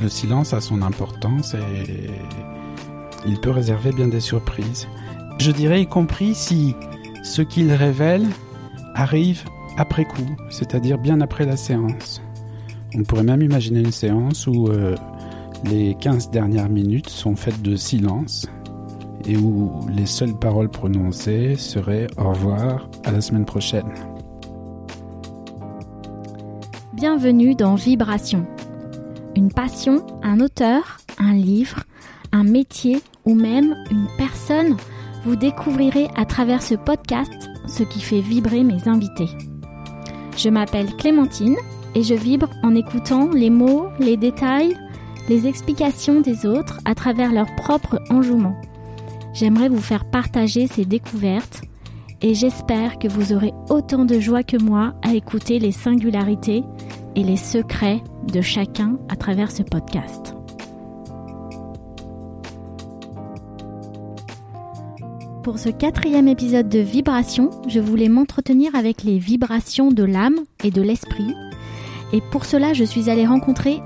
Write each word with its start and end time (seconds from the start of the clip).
le 0.00 0.08
silence 0.08 0.52
a 0.52 0.60
son 0.60 0.82
importance 0.82 1.54
et 1.54 2.10
il 3.26 3.40
peut 3.40 3.50
réserver 3.50 3.92
bien 3.92 4.08
des 4.08 4.20
surprises. 4.20 4.88
Je 5.38 5.50
dirais 5.50 5.82
y 5.82 5.86
compris 5.86 6.34
si 6.34 6.74
ce 7.22 7.42
qu'il 7.42 7.72
révèle 7.72 8.26
arrive 8.94 9.44
après 9.76 10.04
coup, 10.04 10.36
c'est-à-dire 10.50 10.98
bien 10.98 11.20
après 11.20 11.46
la 11.46 11.56
séance. 11.56 12.22
On 12.94 13.02
pourrait 13.02 13.24
même 13.24 13.42
imaginer 13.42 13.80
une 13.80 13.92
séance 13.92 14.46
où 14.46 14.68
euh, 14.68 14.94
les 15.64 15.96
15 15.96 16.30
dernières 16.30 16.68
minutes 16.68 17.08
sont 17.08 17.34
faites 17.34 17.60
de 17.62 17.74
silence 17.74 18.46
et 19.26 19.36
où 19.36 19.72
les 19.90 20.06
seules 20.06 20.34
paroles 20.34 20.68
prononcées 20.68 21.56
seraient 21.56 22.06
au 22.18 22.28
revoir, 22.28 22.88
à 23.04 23.10
la 23.10 23.20
semaine 23.20 23.44
prochaine. 23.46 23.92
Bienvenue 26.92 27.54
dans 27.54 27.74
Vibration. 27.74 28.46
Une 29.36 29.52
passion, 29.52 30.06
un 30.22 30.38
auteur, 30.38 30.98
un 31.18 31.32
livre, 31.32 31.82
un 32.30 32.44
métier 32.44 33.00
ou 33.24 33.34
même 33.34 33.74
une 33.90 34.06
personne, 34.16 34.76
vous 35.24 35.34
découvrirez 35.34 36.08
à 36.14 36.24
travers 36.24 36.62
ce 36.62 36.76
podcast 36.76 37.32
ce 37.66 37.82
qui 37.82 38.00
fait 38.00 38.20
vibrer 38.20 38.62
mes 38.62 38.86
invités. 38.86 39.28
Je 40.36 40.48
m'appelle 40.50 40.94
Clémentine 40.96 41.56
et 41.96 42.02
je 42.04 42.14
vibre 42.14 42.48
en 42.62 42.76
écoutant 42.76 43.28
les 43.30 43.50
mots, 43.50 43.88
les 43.98 44.16
détails, 44.16 44.76
les 45.28 45.48
explications 45.48 46.20
des 46.20 46.46
autres 46.46 46.78
à 46.84 46.94
travers 46.94 47.32
leur 47.32 47.52
propre 47.56 48.00
enjouement. 48.10 48.54
J'aimerais 49.32 49.68
vous 49.68 49.80
faire 49.80 50.04
partager 50.04 50.68
ces 50.68 50.84
découvertes 50.84 51.62
et 52.22 52.34
j'espère 52.34 53.00
que 53.00 53.08
vous 53.08 53.32
aurez 53.32 53.52
autant 53.68 54.04
de 54.04 54.20
joie 54.20 54.44
que 54.44 54.62
moi 54.62 54.94
à 55.02 55.12
écouter 55.12 55.58
les 55.58 55.72
singularités 55.72 56.62
et 57.16 57.24
les 57.24 57.36
secrets 57.36 58.02
de 58.32 58.40
chacun 58.40 58.98
à 59.08 59.16
travers 59.16 59.50
ce 59.50 59.62
podcast. 59.62 60.34
Pour 65.42 65.58
ce 65.58 65.68
quatrième 65.68 66.26
épisode 66.26 66.70
de 66.70 66.78
Vibration, 66.78 67.50
je 67.68 67.78
voulais 67.78 68.08
m'entretenir 68.08 68.74
avec 68.74 69.02
les 69.02 69.18
vibrations 69.18 69.90
de 69.90 70.02
l'âme 70.02 70.40
et 70.62 70.70
de 70.70 70.80
l'esprit. 70.80 71.34
Et 72.14 72.22
pour 72.30 72.46
cela, 72.46 72.72
je 72.72 72.84
suis 72.84 73.10
allée 73.10 73.26
rencontrer 73.26 73.82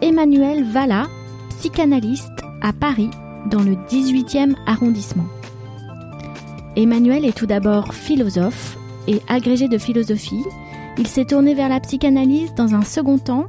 Emmanuel 0.00 0.64
Valla, 0.64 1.06
psychanalyste 1.58 2.42
à 2.62 2.72
Paris, 2.72 3.10
dans 3.50 3.62
le 3.62 3.74
18e 3.74 4.54
arrondissement. 4.66 5.26
Emmanuel 6.76 7.24
est 7.24 7.36
tout 7.36 7.46
d'abord 7.46 7.94
philosophe 7.94 8.78
et 9.06 9.20
agrégé 9.28 9.68
de 9.68 9.78
philosophie. 9.78 10.44
Il 10.96 11.06
s'est 11.06 11.26
tourné 11.26 11.54
vers 11.54 11.68
la 11.68 11.80
psychanalyse 11.80 12.54
dans 12.54 12.74
un 12.74 12.82
second 12.82 13.18
temps 13.18 13.46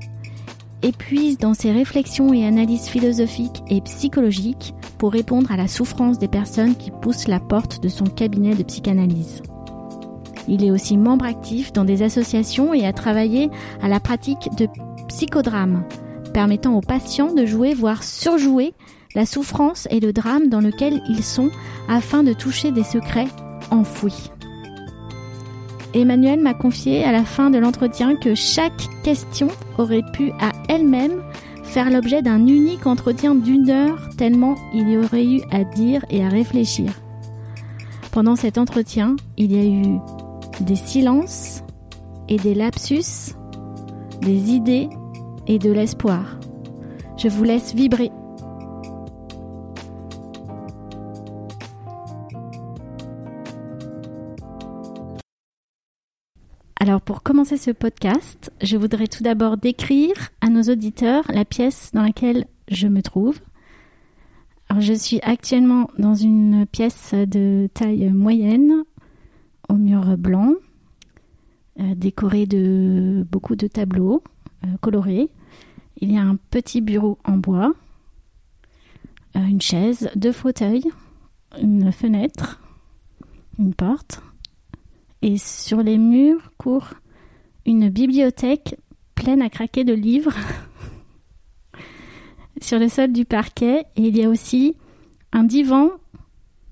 et 0.81 0.91
puise 0.91 1.37
dans 1.37 1.53
ses 1.53 1.71
réflexions 1.71 2.33
et 2.33 2.45
analyses 2.45 2.87
philosophiques 2.87 3.63
et 3.69 3.81
psychologiques 3.81 4.73
pour 4.97 5.11
répondre 5.11 5.51
à 5.51 5.57
la 5.57 5.67
souffrance 5.67 6.19
des 6.19 6.27
personnes 6.27 6.75
qui 6.75 6.91
poussent 6.91 7.27
la 7.27 7.39
porte 7.39 7.81
de 7.81 7.89
son 7.89 8.05
cabinet 8.05 8.55
de 8.55 8.63
psychanalyse. 8.63 9.41
Il 10.47 10.63
est 10.63 10.71
aussi 10.71 10.97
membre 10.97 11.25
actif 11.25 11.73
dans 11.73 11.85
des 11.85 12.03
associations 12.03 12.73
et 12.73 12.85
a 12.85 12.93
travaillé 12.93 13.49
à 13.81 13.87
la 13.87 13.99
pratique 13.99 14.49
de 14.57 14.67
psychodrame, 15.07 15.83
permettant 16.33 16.75
aux 16.75 16.81
patients 16.81 17.33
de 17.33 17.45
jouer, 17.45 17.73
voire 17.73 18.03
surjouer, 18.03 18.73
la 19.15 19.25
souffrance 19.25 19.87
et 19.89 19.99
le 19.99 20.13
drame 20.13 20.49
dans 20.49 20.59
lequel 20.59 21.01
ils 21.09 21.23
sont 21.23 21.49
afin 21.87 22.21
de 22.21 22.33
toucher 22.33 22.71
des 22.71 22.83
secrets 22.83 23.27
enfouis. 23.71 24.31
Emmanuel 25.95 26.41
m'a 26.41 26.53
confié 26.53 27.05
à 27.05 27.13
la 27.13 27.23
fin 27.23 27.49
de 27.49 27.57
l'entretien 27.57 28.17
que 28.17 28.35
chaque 28.35 28.85
question 29.01 29.47
aurait 29.77 30.03
pu 30.11 30.31
à 30.41 30.51
elle-même 30.67 31.23
faire 31.63 31.89
l'objet 31.89 32.21
d'un 32.21 32.45
unique 32.45 32.85
entretien 32.85 33.33
d'une 33.33 33.69
heure 33.69 34.09
tellement 34.17 34.55
il 34.73 34.89
y 34.89 34.97
aurait 34.97 35.25
eu 35.25 35.41
à 35.51 35.63
dire 35.63 36.05
et 36.09 36.23
à 36.23 36.27
réfléchir. 36.27 36.91
Pendant 38.11 38.35
cet 38.35 38.57
entretien, 38.57 39.15
il 39.37 39.53
y 39.53 39.59
a 39.59 39.63
eu 39.63 39.99
des 40.59 40.75
silences 40.75 41.63
et 42.27 42.37
des 42.37 42.55
lapsus, 42.55 43.33
des 44.21 44.51
idées 44.51 44.89
et 45.47 45.59
de 45.59 45.71
l'espoir. 45.71 46.39
Je 47.17 47.29
vous 47.29 47.45
laisse 47.45 47.73
vibrer. 47.73 48.11
Alors 56.77 56.99
pour 56.99 57.23
commencer 57.23 57.55
ce 57.55 57.71
podcast, 57.71 58.51
je 58.61 58.75
voudrais 58.75 59.07
tout 59.07 59.23
d'abord 59.23 59.55
décrire 59.55 60.13
à 60.41 60.49
nos 60.49 60.63
auditeurs 60.63 61.23
la 61.29 61.45
pièce 61.45 61.91
dans 61.93 62.01
laquelle 62.01 62.47
je 62.67 62.87
me 62.87 63.01
trouve. 63.01 63.39
Alors 64.67 64.81
je 64.81 64.93
suis 64.93 65.21
actuellement 65.21 65.89
dans 65.97 66.15
une 66.15 66.65
pièce 66.65 67.13
de 67.13 67.69
taille 67.73 68.09
moyenne, 68.09 68.83
au 69.69 69.75
mur 69.75 70.17
blanc, 70.17 70.53
euh, 71.79 71.95
décorée 71.95 72.45
de 72.45 73.25
beaucoup 73.31 73.55
de 73.55 73.67
tableaux 73.67 74.21
euh, 74.65 74.67
colorés. 74.81 75.29
Il 76.01 76.11
y 76.11 76.17
a 76.17 76.23
un 76.23 76.35
petit 76.35 76.81
bureau 76.81 77.17
en 77.23 77.37
bois, 77.37 77.73
euh, 79.37 79.45
une 79.45 79.61
chaise, 79.61 80.09
deux 80.17 80.33
fauteuils, 80.33 80.91
une 81.57 81.93
fenêtre, 81.93 82.59
une 83.59 83.73
porte 83.73 84.21
et 85.25 85.39
sur 85.39 85.81
les 85.81 85.97
murs 85.97 86.51
court 86.59 86.93
une 87.65 87.89
bibliothèque 87.89 88.75
pleine 89.15 89.41
à 89.41 89.49
craquer 89.49 89.83
de 89.83 89.93
livres 89.93 90.35
sur 92.61 92.77
le 92.77 92.87
sol 92.87 93.11
du 93.11 93.25
parquet 93.25 93.85
et 93.95 94.03
il 94.03 94.15
y 94.15 94.23
a 94.23 94.29
aussi 94.29 94.77
un 95.33 95.43
divan 95.43 95.89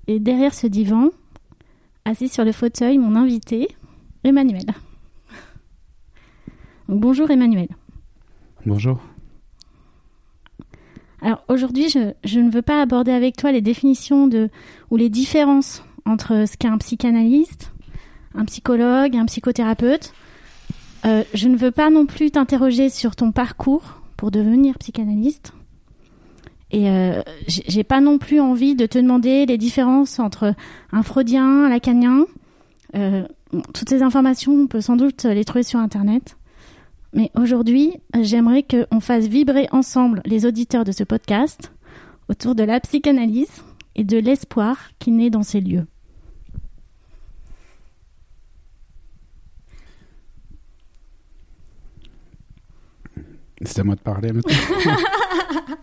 et 0.06 0.20
derrière 0.20 0.54
ce 0.54 0.68
divan, 0.68 1.08
assis 2.04 2.28
sur 2.28 2.44
le 2.44 2.52
fauteuil, 2.52 2.96
mon 2.98 3.16
invité, 3.16 3.66
Emmanuel. 4.22 4.66
bonjour 6.88 7.30
Emmanuel. 7.32 7.68
Bonjour. 8.66 9.00
Alors 11.22 11.42
aujourd'hui, 11.48 11.88
je, 11.88 12.12
je, 12.22 12.38
ne 12.38 12.50
veux 12.50 12.62
pas 12.62 12.80
aborder 12.80 13.10
avec 13.10 13.36
toi 13.36 13.50
les 13.50 13.62
définitions 13.62 14.28
de 14.28 14.48
ou 14.90 14.96
les 14.96 15.08
différences 15.08 15.82
entre 16.04 16.46
ce 16.46 16.56
qu'est 16.56 16.68
un 16.68 16.78
psychanalyste, 16.78 17.73
un 18.34 18.44
psychologue, 18.44 19.16
un 19.16 19.26
psychothérapeute. 19.26 20.12
Euh, 21.04 21.22
je 21.34 21.48
ne 21.48 21.56
veux 21.56 21.70
pas 21.70 21.90
non 21.90 22.06
plus 22.06 22.30
t'interroger 22.30 22.88
sur 22.88 23.14
ton 23.14 23.32
parcours 23.32 24.00
pour 24.16 24.30
devenir 24.30 24.78
psychanalyste. 24.78 25.52
Et 26.70 26.88
euh, 26.88 27.22
j'ai 27.46 27.84
pas 27.84 28.00
non 28.00 28.18
plus 28.18 28.40
envie 28.40 28.74
de 28.74 28.86
te 28.86 28.98
demander 28.98 29.46
les 29.46 29.58
différences 29.58 30.18
entre 30.18 30.54
un 30.92 31.02
freudien, 31.02 31.66
un 31.66 31.68
lacanien. 31.68 32.26
Euh, 32.96 33.24
toutes 33.72 33.88
ces 33.88 34.02
informations, 34.02 34.52
on 34.52 34.66
peut 34.66 34.80
sans 34.80 34.96
doute 34.96 35.24
les 35.24 35.44
trouver 35.44 35.62
sur 35.62 35.78
Internet. 35.78 36.36
Mais 37.12 37.30
aujourd'hui, 37.36 37.92
j'aimerais 38.20 38.64
qu'on 38.64 38.98
fasse 38.98 39.26
vibrer 39.26 39.68
ensemble 39.70 40.20
les 40.24 40.46
auditeurs 40.46 40.84
de 40.84 40.90
ce 40.90 41.04
podcast 41.04 41.72
autour 42.28 42.56
de 42.56 42.64
la 42.64 42.80
psychanalyse 42.80 43.62
et 43.94 44.02
de 44.02 44.18
l'espoir 44.18 44.90
qui 44.98 45.12
naît 45.12 45.30
dans 45.30 45.44
ces 45.44 45.60
lieux. 45.60 45.86
C'est 53.64 53.80
à 53.80 53.84
moi 53.84 53.94
de 53.94 54.00
parler 54.00 54.32
maintenant. 54.32 54.54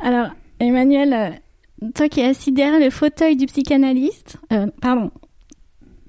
Alors, 0.00 0.28
Emmanuel, 0.60 1.12
euh, 1.12 1.30
toi 1.94 2.08
qui 2.08 2.20
es 2.20 2.26
assis 2.26 2.52
derrière 2.52 2.80
le 2.80 2.90
fauteuil 2.90 3.36
du 3.36 3.46
psychanalyste, 3.46 4.38
euh, 4.52 4.66
pardon, 4.80 5.10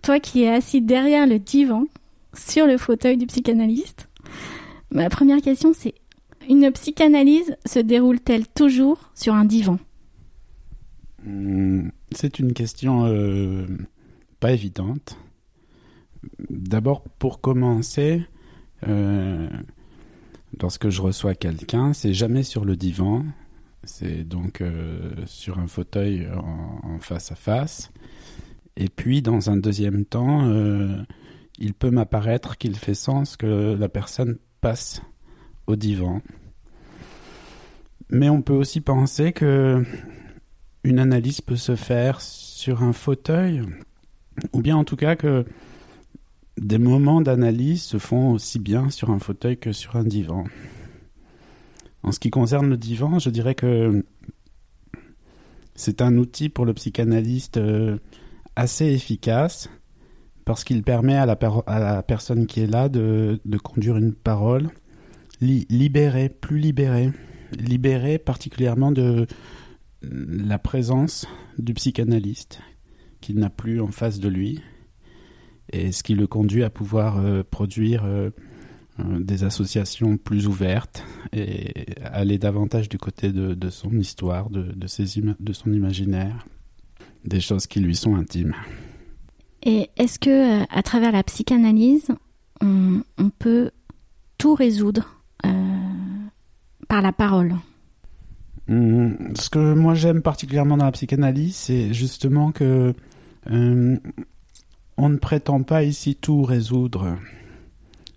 toi 0.02 0.20
qui 0.20 0.44
es 0.44 0.50
assis 0.50 0.82
derrière 0.82 1.28
le 1.28 1.40
divan 1.40 1.86
sur 2.34 2.68
le 2.68 2.78
fauteuil 2.78 3.18
du 3.18 3.26
psychanalyste, 3.28 4.10
ma 4.92 5.10
première 5.10 5.42
question 5.42 5.72
c'est 5.74 5.96
une 6.50 6.72
psychanalyse 6.72 7.56
se 7.66 7.80
déroule-t-elle 7.80 8.48
toujours 8.48 9.12
sur 9.16 9.34
un 9.34 9.46
divan? 9.46 9.80
Hmm, 11.24 11.90
C'est 12.12 12.40
une 12.40 12.54
question 12.54 13.06
euh, 13.06 13.66
pas 14.40 14.52
évidente. 14.52 15.18
D'abord, 16.50 17.02
pour 17.20 17.42
commencer, 17.42 18.24
euh, 18.88 19.48
lorsque 20.62 20.90
je 20.90 21.02
reçois 21.02 21.36
quelqu'un, 21.36 21.94
c'est 21.94 22.14
jamais 22.14 22.44
sur 22.44 22.66
le 22.66 22.76
divan, 22.76 23.26
c'est 23.84 24.24
donc 24.24 24.62
euh, 24.62 25.12
sur 25.26 25.60
un 25.60 25.68
fauteuil 25.68 26.28
en, 26.34 27.00
face 27.00 27.32
à 27.32 27.36
face. 27.36 27.92
Et 28.78 28.90
puis, 28.90 29.22
dans 29.22 29.50
un 29.50 29.58
deuxième 29.58 30.06
temps, 30.06 30.48
euh, 30.50 31.02
il 31.60 31.74
peut 31.74 31.92
m'apparaître 31.92 32.58
qu'il 32.58 32.76
fait 32.76 32.94
sens 32.94 33.38
que 33.38 33.76
la 33.80 33.90
personne 33.90 34.38
passe 34.62 35.02
au 35.68 35.76
divan. 35.76 36.22
Mais 38.10 38.30
on 38.30 38.42
peut 38.42 38.54
aussi 38.54 38.82
penser 38.82 39.32
que 39.32 39.84
une 40.84 41.00
analyse 41.00 41.42
peut 41.42 41.56
se 41.56 41.76
faire 41.76 42.22
sur 42.22 42.84
un 42.84 42.94
fauteuil, 42.94 43.64
ou 44.54 44.62
bien 44.62 44.78
en 44.78 44.84
tout 44.84 44.96
cas 44.96 45.16
que 45.16 45.46
des 46.58 46.78
moments 46.78 47.22
d'analyse 47.22 47.84
se 47.84 47.98
font 47.98 48.32
aussi 48.32 48.60
bien 48.60 48.90
sur 48.90 49.10
un 49.10 49.20
fauteuil 49.20 49.58
que 49.58 49.72
sur 49.72 49.96
un 49.96 50.04
divan. 50.04 50.46
En 52.04 52.12
ce 52.12 52.20
qui 52.20 52.30
concerne 52.30 52.70
le 52.70 52.78
divan, 52.78 53.20
je 53.20 53.30
dirais 53.30 53.56
que 53.56 54.06
c'est 55.74 56.02
un 56.02 56.18
outil 56.18 56.50
pour 56.50 56.66
le 56.66 56.74
psychanalyste 56.74 57.58
euh, 57.58 57.98
assez 58.56 58.86
efficace 58.86 59.70
parce 60.46 60.64
qu'il 60.64 60.84
permet 60.84 61.16
à 61.16 61.26
la, 61.26 62.04
personne 62.04 62.46
qui 62.46 62.62
est 62.62 62.68
là 62.68 62.88
de 62.88 63.40
conduire 63.64 63.98
une 63.98 64.14
parole 64.14 64.70
libérée, 65.42 66.30
plus 66.30 66.60
libérée, 66.60 67.12
libérée 67.58 68.18
particulièrement 68.20 68.92
de 68.92 69.28
la 70.02 70.60
présence 70.60 71.28
du 71.58 71.74
psychanalyste 71.74 72.60
qu'il 73.22 73.40
n'a 73.40 73.50
plus 73.50 73.82
en 73.82 73.88
face 73.88 74.20
de 74.20 74.30
lui 74.30 74.62
et 75.76 75.92
ce 75.92 76.04
qui 76.04 76.16
le 76.16 76.28
conduit 76.28 76.64
à 76.64 76.70
pouvoir 76.70 77.18
euh, 77.20 77.44
produire 77.44 78.06
euh, 78.06 78.30
euh, 79.00 79.20
des 79.20 79.44
associations 79.44 80.18
plus 80.18 80.48
ouvertes 80.48 81.04
et 81.34 81.86
aller 82.04 82.38
davantage 82.38 82.88
du 82.88 82.98
côté 82.98 83.32
de, 83.32 83.70
son 83.70 83.92
histoire, 83.92 84.50
de, 84.50 84.74
de 84.74 85.54
son 85.54 85.74
imaginaire, 85.74 86.46
des 87.26 87.42
choses 87.42 87.68
qui 87.68 87.80
lui 87.80 87.96
sont 87.96 88.16
intimes. 88.16 88.56
Et 89.64 89.90
est-ce 89.98 90.20
que 90.20 90.64
à 90.74 90.84
travers 90.84 91.12
la 91.12 91.24
psychanalyse, 91.24 92.08
on, 92.62 93.04
peut 93.40 93.72
tout 94.38 94.54
résoudre 94.54 95.20
par 96.88 97.02
la 97.02 97.12
parole? 97.12 97.56
Mmh, 98.68 99.34
Ce 99.36 99.50
que 99.50 99.74
moi 99.74 99.96
j'aime 99.96 100.22
particulièrement 100.22 100.78
dans 100.78 100.86
la 100.86 100.92
psychanalyse, 100.92 101.56
c'est 101.56 101.94
justement 101.94 102.52
que 102.52 102.94
on 104.98 105.10
ne 105.10 105.18
prétend 105.18 105.64
pas 105.64 105.84
ici 105.84 106.16
tout 106.16 106.44
résoudre. 106.44 107.18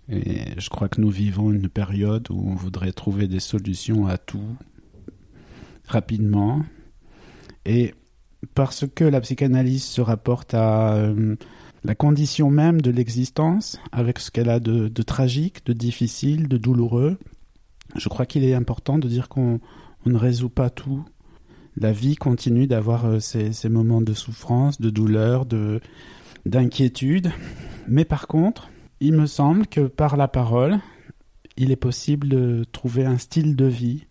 Et 0.09 0.59
je 0.59 0.69
crois 0.69 0.89
que 0.89 1.01
nous 1.01 1.09
vivons 1.09 1.51
une 1.51 1.69
période 1.69 2.27
où 2.31 2.49
on 2.49 2.55
voudrait 2.55 2.91
trouver 2.91 3.27
des 3.27 3.39
solutions 3.39 4.07
à 4.07 4.17
tout 4.17 4.55
rapidement. 5.87 6.63
Et 7.65 7.93
parce 8.55 8.85
que 8.87 9.03
la 9.03 9.21
psychanalyse 9.21 9.83
se 9.83 10.01
rapporte 10.01 10.53
à 10.53 10.93
euh, 10.93 11.35
la 11.83 11.95
condition 11.95 12.49
même 12.49 12.81
de 12.81 12.91
l'existence, 12.91 13.79
avec 13.91 14.19
ce 14.19 14.31
qu'elle 14.31 14.49
a 14.49 14.59
de, 14.59 14.87
tragique, 15.03 15.65
de 15.65 15.73
difficile, 15.73 16.47
de 16.47 16.57
douloureux, 16.57 17.17
je 17.95 18.09
crois 18.09 18.25
qu'il 18.25 18.43
est 18.43 18.53
important 18.53 18.97
de 18.97 19.07
dire 19.07 19.29
qu'on 19.29 19.59
ne 20.05 20.17
résout 20.17 20.49
pas 20.49 20.69
tout. 20.69 21.03
La 21.75 21.91
vie 21.91 22.15
continue 22.15 22.67
d'avoir 22.67 23.05
euh, 23.05 23.19
ces 23.19 23.69
moments 23.69 24.01
de 24.01 24.13
souffrance, 24.13 24.81
de 24.81 24.89
douleur, 24.89 25.45
de, 25.45 25.81
d'inquiétude. 26.45 27.31
Mais 27.87 28.05
par 28.05 28.27
contre, 28.27 28.69
il 28.99 29.13
me 29.13 29.25
semble 29.25 29.67
que 29.67 29.81
par 29.81 30.17
la 30.17 30.27
parole, 30.27 30.79
il 31.57 31.71
est 31.71 31.77
possible 31.77 32.29
de 32.29 32.65
trouver 32.71 33.05
un 33.05 33.17
style 33.17 33.55
de 33.55 33.65
vie 33.65 34.05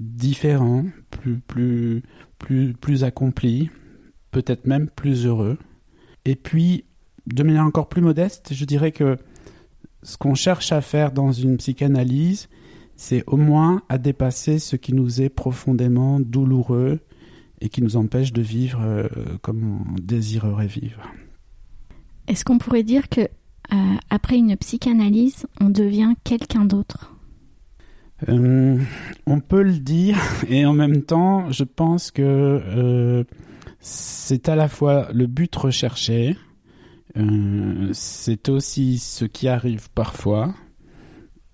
différent, 0.00 0.84
plus, 1.10 1.38
plus, 1.38 2.02
plus, 2.38 2.72
plus 2.74 3.04
accompli, 3.04 3.70
peut-être 4.30 4.66
même 4.66 4.88
plus 4.88 5.26
heureux. 5.26 5.58
Et 6.24 6.36
puis, 6.36 6.84
de 7.26 7.42
manière 7.42 7.64
encore 7.64 7.88
plus 7.88 8.02
modeste, 8.02 8.52
je 8.52 8.64
dirais 8.64 8.92
que 8.92 9.16
ce 10.02 10.16
qu'on 10.16 10.34
cherche 10.34 10.72
à 10.72 10.80
faire 10.80 11.12
dans 11.12 11.32
une 11.32 11.56
psychanalyse, 11.56 12.48
c'est 12.96 13.24
au 13.26 13.36
moins 13.36 13.82
à 13.88 13.98
dépasser 13.98 14.58
ce 14.58 14.76
qui 14.76 14.92
nous 14.94 15.20
est 15.20 15.28
profondément 15.28 16.20
douloureux 16.20 17.00
et 17.60 17.68
qui 17.68 17.82
nous 17.82 17.96
empêche 17.96 18.32
de 18.32 18.42
vivre 18.42 18.80
euh, 18.82 19.08
comme 19.42 19.82
on 19.82 19.94
désirerait 20.00 20.66
vivre. 20.66 21.02
Est-ce 22.28 22.44
qu'on 22.44 22.58
pourrait 22.58 22.82
dire 22.82 23.08
que 23.08 23.22
euh, 23.22 23.76
après 24.10 24.36
une 24.36 24.56
psychanalyse, 24.56 25.46
on 25.60 25.70
devient 25.70 26.12
quelqu'un 26.24 26.66
d'autre? 26.66 27.14
Euh, 28.28 28.78
On 29.26 29.40
peut 29.40 29.62
le 29.62 29.78
dire, 29.78 30.18
et 30.48 30.66
en 30.66 30.74
même 30.74 31.02
temps, 31.02 31.50
je 31.50 31.64
pense 31.64 32.10
que 32.10 32.22
euh, 32.22 33.24
c'est 33.80 34.48
à 34.50 34.56
la 34.56 34.68
fois 34.68 35.08
le 35.12 35.26
but 35.26 35.54
recherché, 35.56 36.36
c'est 37.92 38.48
aussi 38.48 38.98
ce 38.98 39.24
qui 39.24 39.48
arrive 39.48 39.90
parfois, 39.90 40.54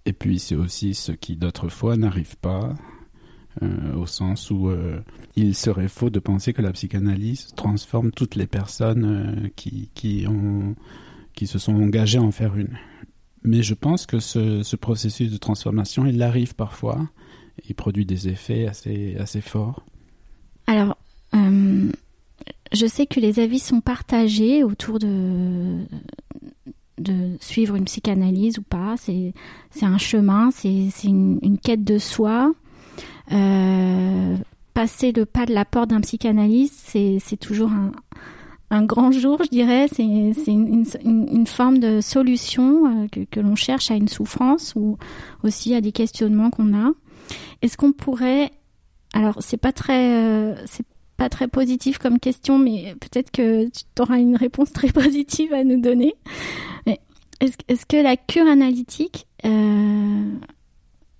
et 0.04 0.12
puis 0.12 0.38
c'est 0.38 0.56
aussi 0.56 0.92
ce 0.92 1.12
qui 1.12 1.36
d'autres 1.36 1.70
fois 1.70 1.96
n'arrive 1.96 2.36
pas. 2.36 2.74
Au 3.96 4.06
sens 4.06 4.50
où 4.50 4.70
il 5.36 5.54
serait 5.54 5.88
faux 5.88 6.10
de 6.10 6.20
penser 6.20 6.52
que 6.52 6.62
la 6.62 6.72
psychanalyse 6.72 7.48
transforme 7.56 8.12
toutes 8.12 8.36
les 8.36 8.46
personnes 8.46 9.04
euh, 9.04 9.48
qui, 9.56 9.90
qui, 9.94 10.26
ont, 10.28 10.76
qui 11.34 11.46
se 11.46 11.58
sont 11.58 11.74
engagées 11.74 12.18
à 12.18 12.22
en 12.22 12.30
faire 12.30 12.56
une. 12.56 12.76
Mais 13.42 13.62
je 13.62 13.74
pense 13.74 14.06
que 14.06 14.20
ce, 14.20 14.62
ce 14.62 14.76
processus 14.76 15.32
de 15.32 15.36
transformation, 15.36 16.06
il 16.06 16.22
arrive 16.22 16.54
parfois. 16.54 17.08
Il 17.68 17.74
produit 17.74 18.06
des 18.06 18.28
effets 18.28 18.66
assez, 18.66 19.16
assez 19.18 19.40
forts. 19.40 19.84
Alors, 20.66 20.96
euh, 21.34 21.90
je 22.72 22.86
sais 22.86 23.06
que 23.06 23.20
les 23.20 23.40
avis 23.40 23.58
sont 23.58 23.80
partagés 23.80 24.64
autour 24.64 24.98
de, 24.98 25.84
de 26.98 27.36
suivre 27.40 27.74
une 27.74 27.84
psychanalyse 27.84 28.58
ou 28.58 28.62
pas. 28.62 28.94
C'est 28.96 29.34
un 29.82 29.98
chemin, 29.98 30.50
c'est 30.52 30.90
une, 31.04 31.38
une, 31.42 31.58
quête 31.58 31.84
de 31.84 31.98
soi. 31.98 32.54
Euh, 33.32 34.36
passer 34.74 35.12
le 35.12 35.24
pas 35.24 35.46
de 35.46 35.52
la 35.54 35.64
porte 35.64 35.90
d'un 35.90 36.00
psychanalyste, 36.00 36.90
c'est 36.92 37.36
toujours 37.38 37.70
un, 37.70 37.92
un, 38.70 38.84
grand 38.84 39.12
jour, 39.12 39.40
je 39.44 39.50
dirais. 39.50 39.86
C'est 39.90 40.02
une, 40.02 40.34
une, 40.46 40.84
une, 41.30 41.46
forme 41.46 41.78
de 41.78 42.00
solution 42.00 42.86
euh, 42.86 43.08
que, 43.08 43.20
que 43.20 43.40
l'on 43.40 43.54
cherche 43.54 43.90
à 43.90 43.94
une 43.94 44.08
souffrance 44.08 44.74
ou 44.76 44.98
aussi 45.42 45.74
à 45.74 45.80
des 45.80 45.92
questionnements 45.92 46.50
qu'on 46.50 46.74
a. 46.74 46.92
Est-ce 47.62 47.76
qu'on 47.76 47.92
pourrait, 47.92 48.50
alors 49.14 49.36
c'est 49.40 49.56
pas 49.56 49.72
très, 49.72 50.14
euh, 50.22 50.54
c'est 50.66 50.86
pas 51.16 51.28
très 51.28 51.48
positif 51.48 51.98
comme 51.98 52.18
question, 52.18 52.58
mais 52.58 52.94
peut-être 53.00 53.30
que 53.30 53.66
tu 53.66 54.02
auras 54.02 54.18
une 54.18 54.36
réponse 54.36 54.72
très 54.72 54.88
positive 54.92 55.54
à 55.54 55.64
nous 55.64 55.80
donner. 55.80 56.14
Est-ce 57.40 57.56
est 57.68 57.84
que 57.86 57.96
la 57.96 58.16
cure 58.16 58.46
analytique 58.46 59.26
euh, 59.44 60.30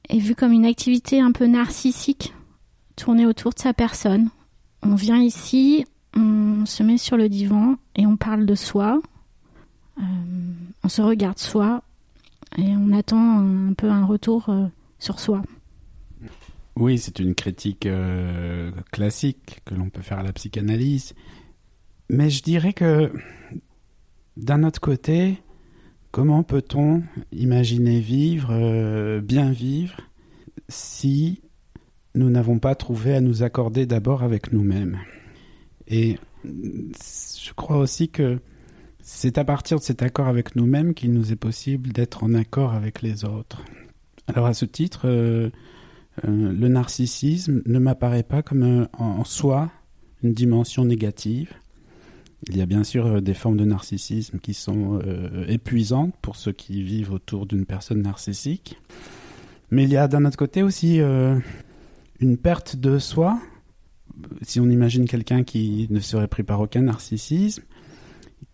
est 0.09 0.19
vue 0.19 0.35
comme 0.35 0.53
une 0.53 0.67
activité 0.67 1.21
un 1.21 1.33
peu 1.33 1.47
narcissique 1.47 2.35
tourner 2.97 3.27
autour 3.27 3.53
de 3.53 3.59
sa 3.59 3.75
personne. 3.75 4.31
On 4.83 4.95
vient 4.95 5.21
ici, 5.21 5.85
on 6.17 6.67
se 6.67 6.83
met 6.83 6.99
sur 6.99 7.17
le 7.17 7.29
divan 7.29 7.77
et 7.97 8.07
on 8.07 8.17
parle 8.17 8.47
de 8.47 8.55
soi. 8.55 9.01
Euh, 9.99 10.03
on 10.83 10.89
se 10.89 11.03
regarde 11.03 11.39
soi 11.39 11.83
et 12.59 12.69
on 12.77 12.93
attend 12.93 13.39
un 13.39 13.73
peu 13.75 13.91
un 13.91 14.05
retour 14.05 14.49
euh, 14.49 14.67
sur 14.99 15.21
soi. 15.21 15.43
Oui, 16.77 16.99
c'est 16.99 17.21
une 17.21 17.35
critique 17.35 17.87
euh, 17.87 18.73
classique 18.91 19.61
que 19.65 19.75
l'on 19.75 19.91
peut 19.91 20.03
faire 20.03 20.19
à 20.19 20.23
la 20.23 20.33
psychanalyse. 20.33 21.15
Mais 22.11 22.31
je 22.31 22.43
dirais 22.43 22.73
que 22.73 23.13
d'un 24.37 24.65
autre 24.65 24.81
côté, 24.81 25.41
comment 26.15 26.45
peut-on 26.45 27.03
imaginer 27.33 27.99
vivre, 27.99 29.19
bien 29.19 29.51
vivre, 29.51 29.97
si 30.69 31.41
nous 32.15 32.31
n'avons 32.31 32.61
pas 32.61 32.77
trouvé 32.77 33.17
à 33.17 33.21
nous 33.21 33.43
accorder 33.43 33.85
d'abord 33.85 34.23
avec 34.23 34.53
nous-mêmes? 34.53 35.01
Et 35.89 36.17
je 36.45 37.53
crois 37.55 37.79
aussi 37.79 38.11
que 38.11 38.39
c'est 39.03 39.39
à 39.39 39.45
partir 39.45 39.79
de 39.79 39.83
cet 39.83 40.03
accord 40.03 40.29
avec 40.29 40.55
nous-mêmes 40.55 40.95
qu'il 40.95 41.13
nous 41.13 41.33
est 41.33 41.37
possible 41.37 41.91
d'être 41.91 42.23
en 42.23 42.33
accord 42.35 42.75
avec 42.75 43.03
les 43.03 43.25
autres. 43.25 43.65
Alors 44.29 44.47
à 44.47 44.55
ce 44.55 44.67
titre, 44.67 45.09
euh, 45.09 45.51
euh, 46.25 46.53
le 46.53 46.69
narcissisme 46.69 47.61
ne 47.67 47.79
m'apparaît 47.81 48.23
pas 48.23 48.43
comme 48.43 48.63
euh, 48.63 48.87
en 48.93 49.25
soi 49.25 49.69
une 50.23 50.33
dimension 50.33 50.85
négative. 50.85 51.53
Il 52.49 52.57
y 52.57 52.61
a 52.61 52.67
bien 52.67 52.85
sûr 52.85 53.23
des 53.23 53.35
formes 53.35 53.57
de 53.57 53.65
narcissisme 53.65 54.39
qui 54.39 54.55
sont 54.55 55.01
épuisantes 55.49 56.15
pour 56.21 56.37
ceux 56.37 56.53
qui 56.53 56.83
vivent 56.83 57.13
autour 57.13 57.47
d'une 57.47 57.65
personne 57.65 58.03
narcissique. 58.03 58.79
Mais 59.71 59.85
il 59.85 59.91
y 59.91 59.97
a 59.97 60.09
d'un 60.09 60.25
autre 60.25 60.37
côté 60.37 60.63
aussi 60.63 61.01
une 62.21 62.37
perte 62.37 62.77
de 62.77 62.99
soi, 62.99 63.41
si 64.43 64.61
on 64.61 64.69
imagine 64.69 65.07
quelqu'un 65.07 65.43
qui 65.43 65.87
ne 65.91 66.01
serait 66.01 66.29
pris 66.29 66.43
par 66.43 66.61
aucun 66.61 66.83
narcissisme, 66.83 67.63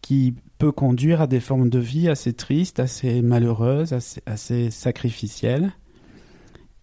qui 0.01 0.35
peut 0.59 0.73
conduire 0.73 1.21
à 1.21 1.27
des 1.27 1.41
formes 1.41 1.69
de 1.69 1.79
vie 1.79 2.09
assez 2.09 2.33
tristes, 2.33 2.81
assez 2.81 3.23
malheureuses, 3.23 3.95
assez, 4.27 4.71
sacrificielles. 4.71 5.73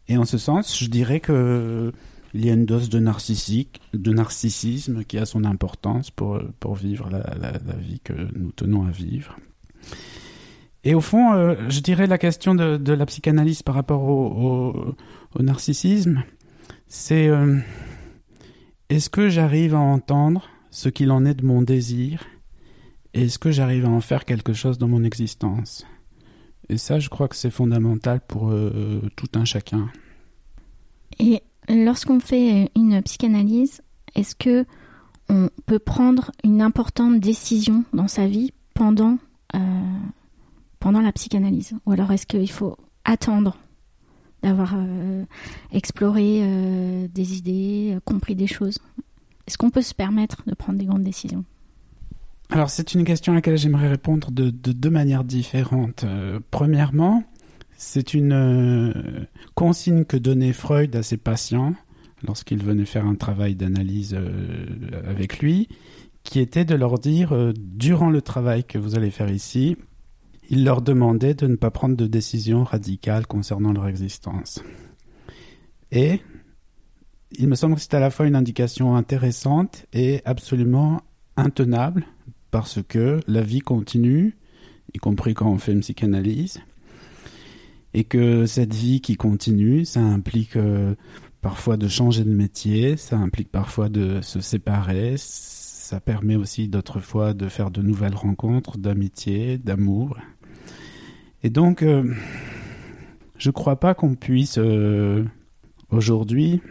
Et 0.07 0.17
en 0.17 0.25
ce 0.25 0.37
sens, 0.37 0.77
je 0.77 0.89
dirais 0.89 1.19
que 1.19 1.91
il 2.33 2.45
y 2.45 2.49
a 2.49 2.53
une 2.53 2.65
dose 2.65 2.89
de, 2.89 2.99
narcissique, 2.99 3.81
de 3.93 4.11
narcissisme 4.11 5.03
qui 5.03 5.17
a 5.17 5.25
son 5.25 5.45
importance 5.45 6.11
pour, 6.11 6.39
pour 6.59 6.75
vivre 6.75 7.09
la, 7.09 7.77
vie 7.77 7.99
que 8.03 8.13
nous 8.35 8.51
tenons 8.51 8.85
à 8.85 8.91
vivre. 8.91 9.37
Et 10.83 10.93
au 10.93 11.01
fond, 11.01 11.33
euh, 11.33 11.55
je 11.69 11.79
dirais 11.79 12.07
la 12.07 12.17
question 12.17 12.55
de, 12.55 12.93
la 12.93 13.05
psychanalyse 13.05 13.63
par 13.63 13.75
rapport 13.75 14.03
au 14.03 14.95
narcissisme, 15.39 16.23
c'est 16.87 17.27
euh, 17.27 17.59
est-ce 18.89 19.09
que 19.09 19.29
j'arrive 19.29 19.75
à 19.75 19.79
entendre 19.79 20.49
ce 20.71 20.89
qu'il 20.89 21.11
en 21.11 21.25
est 21.25 21.33
de 21.33 21.45
mon 21.45 21.61
désir 21.61 22.23
et 23.13 23.23
est-ce 23.23 23.39
que 23.39 23.51
j'arrive 23.51 23.85
à 23.85 23.89
en 23.89 24.01
faire 24.01 24.25
quelque 24.25 24.53
chose 24.53 24.77
dans 24.77 24.87
mon 24.87 25.03
existence? 25.03 25.85
Et 26.69 26.77
ça, 26.77 26.99
je 26.99 27.09
crois 27.09 27.27
que 27.27 27.35
c'est 27.35 27.49
fondamental 27.49 28.21
pour 28.21 28.49
euh, 28.49 29.01
tout 29.15 29.27
un 29.35 29.45
chacun. 29.45 29.89
Et 31.19 31.41
lorsqu'on 31.69 32.19
fait 32.19 32.71
une 32.75 33.01
psychanalyse, 33.01 33.81
est-ce 34.15 34.35
que 34.35 34.65
on 35.29 35.49
peut 35.65 35.79
prendre 35.79 36.31
une 36.43 36.61
importante 36.61 37.19
décision 37.19 37.83
dans 37.93 38.07
sa 38.07 38.27
vie 38.27 38.53
pendant, 38.73 39.17
euh, 39.55 39.59
pendant 40.79 41.01
la 41.01 41.11
psychanalyse? 41.11 41.73
Ou 41.85 41.91
alors 41.91 42.11
est-ce 42.11 42.25
qu'il 42.25 42.49
faut 42.49 42.77
attendre 43.03 43.57
d'avoir 44.41 44.75
euh, 44.77 45.25
exploré 45.71 46.39
euh, 46.41 47.07
des 47.13 47.37
idées, 47.37 47.97
compris 48.05 48.35
des 48.35 48.47
choses? 48.47 48.79
Est-ce 49.47 49.57
qu'on 49.57 49.69
peut 49.69 49.81
se 49.81 49.93
permettre 49.93 50.43
de 50.47 50.53
prendre 50.53 50.79
des 50.79 50.85
grandes 50.85 51.03
décisions? 51.03 51.43
Alors 52.49 52.69
c'est 52.69 52.93
une 52.93 53.03
question 53.03 53.33
à 53.33 53.35
laquelle 53.35 53.57
j'aimerais 53.57 53.89
répondre 53.89 54.31
de, 54.31 54.49
de 54.49 54.71
deux 54.71 54.89
manières 54.89 55.25
différentes. 55.25 56.05
premièrement, 56.49 57.23
c'est 57.77 58.13
une 58.13 59.27
consigne 59.55 60.03
que 60.03 60.17
donnait 60.17 60.53
Freud 60.53 60.95
à 60.95 61.03
ses 61.03 61.17
patients 61.17 61.75
lorsqu'il 62.25 62.63
venait 62.63 62.85
faire 62.85 63.05
un 63.05 63.15
travail 63.15 63.55
d'analyse 63.55 64.15
euh, 64.17 64.65
avec 65.07 65.39
lui, 65.39 65.69
qui 66.23 66.39
était 66.39 66.65
de 66.65 66.75
leur 66.75 66.99
dire, 66.99 67.33
euh, 67.33 67.53
durant 67.55 68.09
le 68.09 68.21
travail 68.21 68.63
que 68.63 68.77
vous 68.77 68.95
allez 68.95 69.11
faire 69.11 69.31
ici, 69.31 69.77
il 70.49 70.63
leur 70.63 70.81
demandait 70.81 71.35
de 71.35 71.47
ne 71.47 71.55
pas 71.55 71.71
prendre 71.71 71.95
de 71.95 72.07
décisions 72.07 72.63
radicales 72.63 73.27
concernant 73.27 73.71
leur 73.71 73.87
existence. 73.87 74.63
Et 75.91 76.19
il 77.37 77.47
me 77.47 77.55
semble 77.55 77.75
que 77.75 77.81
c'est 77.81 77.93
à 77.93 77.99
la 77.99 78.09
fois 78.09 78.25
une 78.25 78.35
indication 78.35 78.95
intéressante 78.95 79.85
et 79.93 80.21
absolument 80.25 81.01
intenable, 81.35 82.05
parce 82.49 82.79
que 82.81 83.19
la 83.27 83.41
vie 83.41 83.59
continue, 83.59 84.37
y 84.93 84.97
compris 84.97 85.33
quand 85.33 85.51
on 85.51 85.57
fait 85.57 85.73
une 85.73 85.81
psychanalyse, 85.81 86.59
et 87.93 88.03
que 88.03 88.45
cette 88.45 88.73
vie 88.73 89.01
qui 89.01 89.15
continue, 89.15 89.85
ça 89.85 90.01
implique 90.01 90.55
euh, 90.55 90.95
parfois 91.41 91.77
de 91.77 91.87
changer 91.87 92.23
de 92.23 92.33
métier, 92.33 92.97
ça 92.97 93.17
implique 93.17 93.51
parfois 93.51 93.89
de 93.89 94.21
se 94.21 94.39
séparer, 94.39 95.15
ça 95.17 95.99
permet 95.99 96.35
aussi 96.35 96.67
d'autres 96.67 96.99
fois 96.99 97.33
de 97.33 97.47
faire 97.47 97.71
de 97.71 97.81
nouvelles 97.81 98.15
rencontres, 98.15 98.77
d'amitié, 98.77 99.57
d'amour. 99.57 100.17
Et 101.43 101.49
donc, 101.49 101.81
euh, 101.81 102.13
je 103.37 103.49
ne 103.49 103.53
crois 103.53 103.79
pas 103.79 103.93
qu'on 103.93 104.15
puisse 104.15 104.57
euh, 104.57 105.23
aujourd'hui 105.89 106.61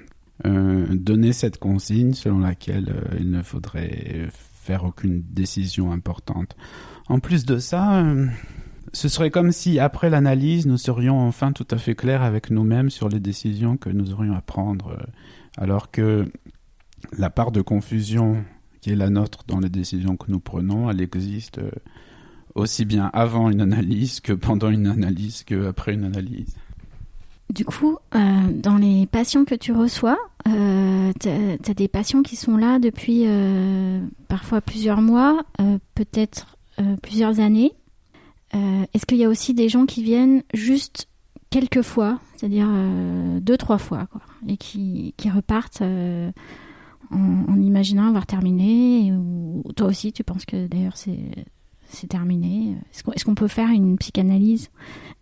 donner 0.44 1.32
cette 1.32 1.56
consigne 1.56 2.12
selon 2.12 2.40
laquelle 2.40 2.94
il 3.18 3.30
ne 3.30 3.40
faudrait 3.40 4.28
faire 4.30 4.85
aucune 4.85 5.23
décision 5.23 5.92
importante. 5.92 6.56
En 7.08 7.20
plus 7.20 7.46
de 7.46 7.56
ça, 7.56 8.04
ce 8.96 9.10
serait 9.10 9.30
comme 9.30 9.52
si, 9.52 9.78
après 9.78 10.08
l'analyse, 10.08 10.66
nous 10.66 10.78
serions 10.78 11.20
enfin 11.20 11.52
tout 11.52 11.66
à 11.70 11.76
fait 11.76 11.94
clairs 11.94 12.22
avec 12.22 12.50
nous-mêmes 12.50 12.88
sur 12.88 13.10
les 13.10 13.20
décisions 13.20 13.76
que 13.76 13.90
nous 13.90 14.10
aurions 14.14 14.34
à 14.34 14.40
prendre, 14.40 14.92
euh, 14.92 15.04
alors 15.58 15.90
que 15.90 16.24
la 17.12 17.28
part 17.28 17.52
de 17.52 17.60
confusion 17.60 18.42
qui 18.80 18.92
est 18.92 18.96
la 18.96 19.10
nôtre 19.10 19.40
dans 19.46 19.60
les 19.60 19.68
décisions 19.68 20.16
que 20.16 20.32
nous 20.32 20.40
prenons, 20.40 20.88
elle 20.88 21.02
existe 21.02 21.58
euh, 21.58 21.70
aussi 22.54 22.86
bien 22.86 23.10
avant 23.12 23.50
une 23.50 23.60
analyse 23.60 24.20
que 24.20 24.32
pendant 24.32 24.70
une 24.70 24.86
analyse 24.86 25.44
que 25.44 25.68
après 25.68 25.92
une 25.92 26.04
analyse. 26.04 26.56
Du 27.50 27.66
coup, 27.66 27.98
euh, 28.14 28.18
dans 28.50 28.78
les 28.78 29.04
patients 29.04 29.44
que 29.44 29.54
tu 29.54 29.72
reçois, 29.72 30.16
tu 30.46 31.28
as, 31.28 31.74
des 31.74 31.88
patients 31.88 32.22
qui 32.22 32.36
sont 32.36 32.56
là 32.56 32.78
depuis 32.78 33.26
parfois 34.28 34.62
plusieurs 34.62 35.02
mois, 35.02 35.44
peut-être 35.94 36.56
plusieurs 37.02 37.40
années. 37.40 37.72
Euh, 38.56 38.86
est-ce 38.94 39.06
qu'il 39.06 39.18
y 39.18 39.25
a 39.25 39.28
aussi 39.28 39.54
des 39.54 39.68
gens 39.68 39.86
qui 39.86 40.02
viennent 40.02 40.42
juste 40.54 41.08
quelques 41.50 41.82
fois, 41.82 42.18
c'est-à-dire 42.36 42.68
euh, 42.68 43.40
deux, 43.40 43.56
trois 43.56 43.78
fois, 43.78 44.08
et 44.48 44.56
qui, 44.56 45.14
repartent 45.32 45.82
euh, 45.82 46.30
en, 47.10 47.60
imaginant 47.60 48.08
avoir 48.08 48.26
terminé 48.26 49.12
ou 49.12 49.62
toi 49.76 49.88
aussi, 49.88 50.12
tu 50.12 50.25
penses 50.25 50.44
que 50.44 50.66
d'ailleurs 50.66 50.96
c'est 50.96 52.08
terminé 52.08 52.76
Est-ce 52.92 53.25
qu'on 53.25 53.34
peut 53.34 53.48
faire 53.48 53.68
une 53.68 53.96
psychanalyse 53.98 54.70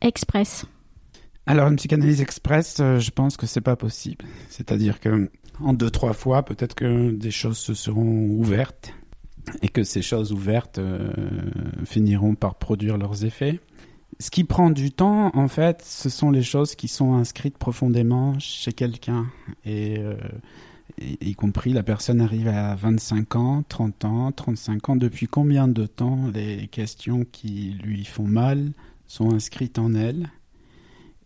express? 0.01 0.67
Alors, 1.47 1.69
une 1.69 1.77
psychanalyse 1.77 2.23
express, 2.23 2.77
je 2.79 3.11
pense 3.11 3.37
que 3.37 3.47
c'est 3.47 3.61
pas 3.61 3.77
possible. 3.77 4.25
C'est-à-dire 4.49 4.99
que 4.99 5.31
en 5.61 5.73
deux, 5.73 5.91
trois 5.91 6.15
fois, 6.15 6.43
peut-être 6.43 6.75
que 6.75 7.11
des 7.11 7.31
choses 7.31 7.59
se 7.59 7.75
seront 7.75 8.31
ouvertes 8.31 8.95
et 9.63 9.69
que 9.69 9.83
ces 9.83 10.03
choses 10.03 10.33
ouvertes 10.33 10.79
euh, 10.79 11.13
finiront 11.85 12.35
par 12.35 12.57
produire 12.57 12.97
leurs 12.97 13.25
effets. 13.25 13.61
Ce 14.21 14.31
qui 14.31 14.45
prend 14.45 14.71
du 14.71 14.93
temps, 14.93 15.31
en 15.35 15.49
fait, 15.49 15.83
ce 15.83 16.09
sont 16.09 16.31
les 16.31 16.43
choses 16.43 16.77
qui 16.77 16.89
sont 16.89 17.15
inscrites 17.15 17.59
profondément 17.59 18.39
chez 18.39 18.73
quelqu'un. 18.73 19.27
Et, 19.65 19.99
euh, 19.99 20.15
y 20.99 21.35
compris 21.35 21.73
la 21.73 21.83
personne 21.83 22.21
arrive 22.21 22.47
à 22.47 22.77
25 22.77 23.35
ans, 23.37 23.65
30 23.69 24.05
ans, 24.05 24.33
35 24.33 24.89
ans. 24.91 24.97
Depuis 24.97 25.27
combien 25.27 25.67
de 25.67 25.87
temps 25.87 26.29
les 26.33 26.69
questions 26.69 27.27
qui 27.33 27.77
lui 27.83 28.05
font 28.05 28.27
mal 28.27 28.73
sont 29.09 29.33
inscrites 29.35 29.79
en 29.79 29.95
elle? 29.95 30.29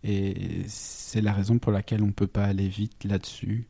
Et 0.03 0.63
c'est 0.67 1.21
la 1.21 1.33
raison 1.33 1.59
pour 1.59 1.71
laquelle 1.71 2.01
on 2.01 2.07
ne 2.07 2.11
peut 2.11 2.27
pas 2.27 2.45
aller 2.45 2.67
vite 2.69 3.03
là-dessus. 3.03 3.67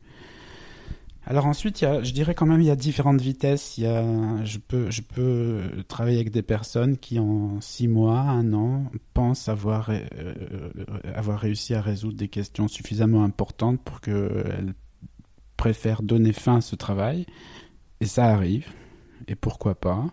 Alors 1.30 1.46
ensuite, 1.46 1.78
je 1.78 2.10
dirais 2.10 2.34
quand 2.34 2.46
même 2.46 2.60
il 2.60 2.66
y 2.66 2.72
a 2.72 2.76
différentes 2.76 3.20
vitesses. 3.20 3.78
Il 3.78 3.84
y 3.84 3.86
a, 3.86 4.44
je 4.44 4.58
peux, 4.58 4.90
je 4.90 5.00
peux 5.00 5.60
travailler 5.86 6.16
avec 6.16 6.32
des 6.32 6.42
personnes 6.42 6.98
qui 6.98 7.20
en 7.20 7.60
six 7.60 7.86
mois, 7.86 8.18
un 8.18 8.52
an, 8.52 8.90
pensent 9.14 9.48
avoir 9.48 9.90
euh, 9.90 10.34
avoir 11.14 11.38
réussi 11.38 11.72
à 11.72 11.80
résoudre 11.80 12.16
des 12.16 12.26
questions 12.26 12.66
suffisamment 12.66 13.22
importantes 13.22 13.80
pour 13.80 14.00
qu'elles 14.00 14.74
préfèrent 15.56 16.02
donner 16.02 16.32
fin 16.32 16.56
à 16.56 16.60
ce 16.60 16.74
travail. 16.74 17.26
Et 18.00 18.06
ça 18.06 18.24
arrive. 18.26 18.66
Et 19.28 19.36
pourquoi 19.36 19.76
pas? 19.76 20.06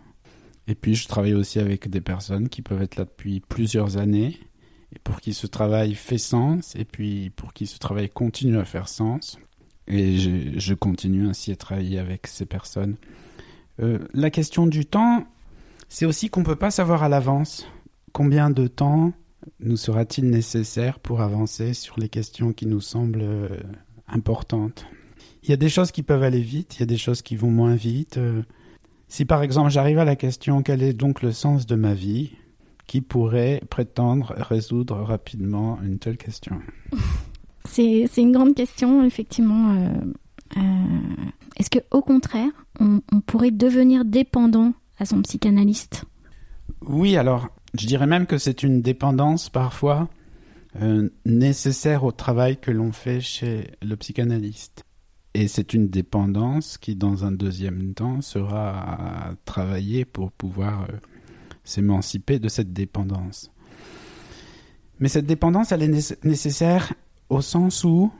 Et 0.67 0.75
puis 0.75 0.93
je 0.93 1.07
travaille 1.07 1.33
aussi 1.33 1.57
avec 1.57 1.89
des 1.89 2.01
personnes 2.01 2.47
qui 2.47 2.62
peuvent 2.62 2.83
être 2.83 2.95
là 2.95 3.05
depuis 3.05 3.39
plusieurs 3.39 3.97
années 3.97 4.38
et 4.95 5.00
pour 5.00 5.19
qui 5.19 5.33
ce 5.33 5.47
travail 5.47 5.95
fait 5.95 6.19
sens 6.19 6.75
et 6.75 6.86
puis 6.86 7.31
pour 7.31 7.53
qui 7.53 7.65
ce 7.65 7.79
travail 7.79 8.07
continue 8.07 8.59
à 8.59 8.65
faire 8.65 8.88
sens 8.88 9.39
et 9.88 10.17
je, 10.17 10.74
continue 10.74 11.27
ainsi 11.27 11.51
à 11.51 11.56
travailler 11.56 12.00
avec 12.00 12.27
ces 12.27 12.46
personnes. 12.46 12.96
Euh, 13.79 14.00
la 14.13 14.29
question 14.29 14.67
du 14.67 14.86
temps, 14.86 15.25
c'est 15.89 16.06
aussi 16.06 16.29
qu'on 16.29 16.41
ne 16.41 16.46
peut 16.46 16.56
pas 16.56 16.72
savoir 16.72 17.03
à 17.03 17.10
l'avance 17.10 17.67
combien 18.12 18.50
de 18.50 18.67
temps 18.67 19.13
nous 19.60 19.77
sera-t-il 19.77 20.29
nécessaire 20.29 21.00
pour 21.00 21.22
avancer 21.22 21.74
sur 21.74 22.00
les 22.00 22.10
questions 22.10 22.51
qui 22.51 22.65
nous 22.65 22.82
semblent 22.82 23.22
euh, 23.22 23.48
importantes. 24.08 24.86
Il 25.44 25.50
y 25.50 25.53
a 25.53 25.58
des 25.58 25.70
choses 25.70 25.91
qui 25.91 26.03
peuvent 26.03 26.24
aller 26.24 26.41
vite, 26.41 26.77
il 26.77 26.79
y 26.82 26.84
a 26.84 26.88
des 26.88 26.98
choses 26.98 27.22
qui 27.22 27.36
vont 27.36 27.51
moins 27.51 27.75
vite. 27.75 28.17
Euh. 28.17 28.41
si 29.08 29.24
par 29.24 29.44
exemple 29.44 29.70
j'arrive 29.70 30.00
à 30.00 30.06
la 30.06 30.15
question 30.15 30.62
quel 30.63 30.84
est 30.84 30.94
donc 30.94 31.22
le 31.22 31.32
sens 31.32 31.65
de 31.65 31.75
ma 31.75 31.94
vie, 31.94 32.32
qui 32.88 33.01
pourrait 33.01 33.62
prétendre 33.70 34.34
résoudre 34.38 34.98
rapidement 34.98 35.79
une 35.84 36.00
telle 36.00 36.17
question? 36.17 36.60
C'est 37.67 38.07
une 38.17 38.31
grande 38.31 38.55
question, 38.55 39.03
effectivement. 39.03 39.75
Euh, 39.75 39.89
euh, 40.57 40.62
est-ce 41.57 41.69
que, 41.69 41.79
au 41.91 42.01
contraire, 42.01 42.51
on, 42.79 43.01
pourrait 43.25 43.51
devenir 43.51 44.05
dépendant 44.05 44.74
à 44.97 45.05
son 45.05 45.21
psychanalyste? 45.21 46.05
Oui, 46.81 47.17
alors, 47.17 47.50
je 47.77 47.86
dirais 47.86 48.07
même 48.07 48.25
que 48.25 48.38
c'est 48.38 48.63
une 48.63 48.81
dépendance 48.81 49.50
parfois 49.50 50.09
euh, 50.81 51.09
nécessaire 51.25 52.03
au 52.03 52.12
travail 52.12 52.57
que 52.57 52.71
l'on 52.71 52.91
fait 52.91 53.21
chez 53.21 53.71
le 53.81 53.95
psychanalyste. 53.95 54.83
Et 55.33 55.47
c'est 55.47 55.74
une 55.74 55.88
dépendance 55.88 56.77
qui, 56.77 56.95
dans 56.95 57.25
un 57.25 57.31
deuxième 57.31 57.93
temps, 57.93 58.21
sera 58.21 59.29
à 59.29 59.36
travailler 59.45 60.05
pour 60.05 60.31
pouvoir 60.31 60.88
s'émanciper 61.63 62.39
de 62.39 62.47
cette 62.47 62.74
dépendance. 62.74 63.51
Mais 65.00 65.09
cette 65.09 65.27
dépendance, 65.27 65.71
elle 65.71 65.83
est 65.83 66.25
nécessaire 66.25 66.93
au 67.29 67.41
sens 67.41 67.84
où 67.84 68.12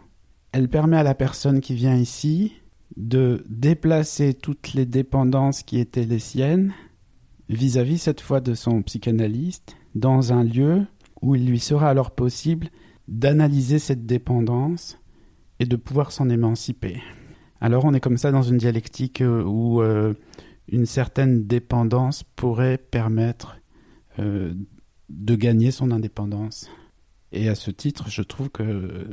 elle 0.52 0.70
permet 0.70 0.98
à 0.98 1.04
la 1.04 1.16
personne 1.16 1.62
qui 1.62 1.76
vient 1.76 1.96
ici 1.96 2.54
de 2.96 3.44
déplacer 3.50 4.34
toutes 4.34 4.74
les 4.74 4.86
dépendances 4.86 5.64
qui 5.64 5.80
étaient 5.80 6.06
les 6.06 6.20
siennes 6.20 6.74
vis-à-vis 7.50 8.00
cette 8.00 8.22
fois 8.22 8.42
de 8.42 8.54
son 8.54 8.82
psychanalyste 8.82 9.76
dans 9.96 10.34
un 10.34 10.44
lieu 10.44 10.86
où 11.22 11.36
il 11.36 11.48
lui 11.48 11.60
sera 11.60 11.90
alors 11.90 12.12
possible 12.12 12.70
d'analyser 13.08 13.80
cette 13.80 14.06
dépendance 14.06 15.00
et 15.60 15.66
de 15.66 15.76
pouvoir 15.76 16.12
s'en 16.12 16.30
émanciper. 16.30 17.02
Alors 17.62 17.86
on 17.86 17.94
est 17.94 18.00
comme 18.00 18.18
ça 18.18 18.32
dans 18.32 18.44
une 18.44 18.58
dialectique 18.58 19.22
euh, 19.22 19.44
où 19.44 19.82
euh, 19.82 20.14
une 20.68 20.86
certaine 20.86 21.46
dépendance 21.46 22.24
pourrait 22.24 22.78
permettre 22.78 23.58
euh, 24.20 24.54
de 25.10 25.36
gagner 25.36 25.72
son 25.72 25.92
indépendance. 25.92 26.70
Et 27.32 27.50
à 27.50 27.56
ce 27.56 27.72
titre, 27.72 28.10
je 28.10 28.22
trouve 28.22 28.50
que 28.50 29.08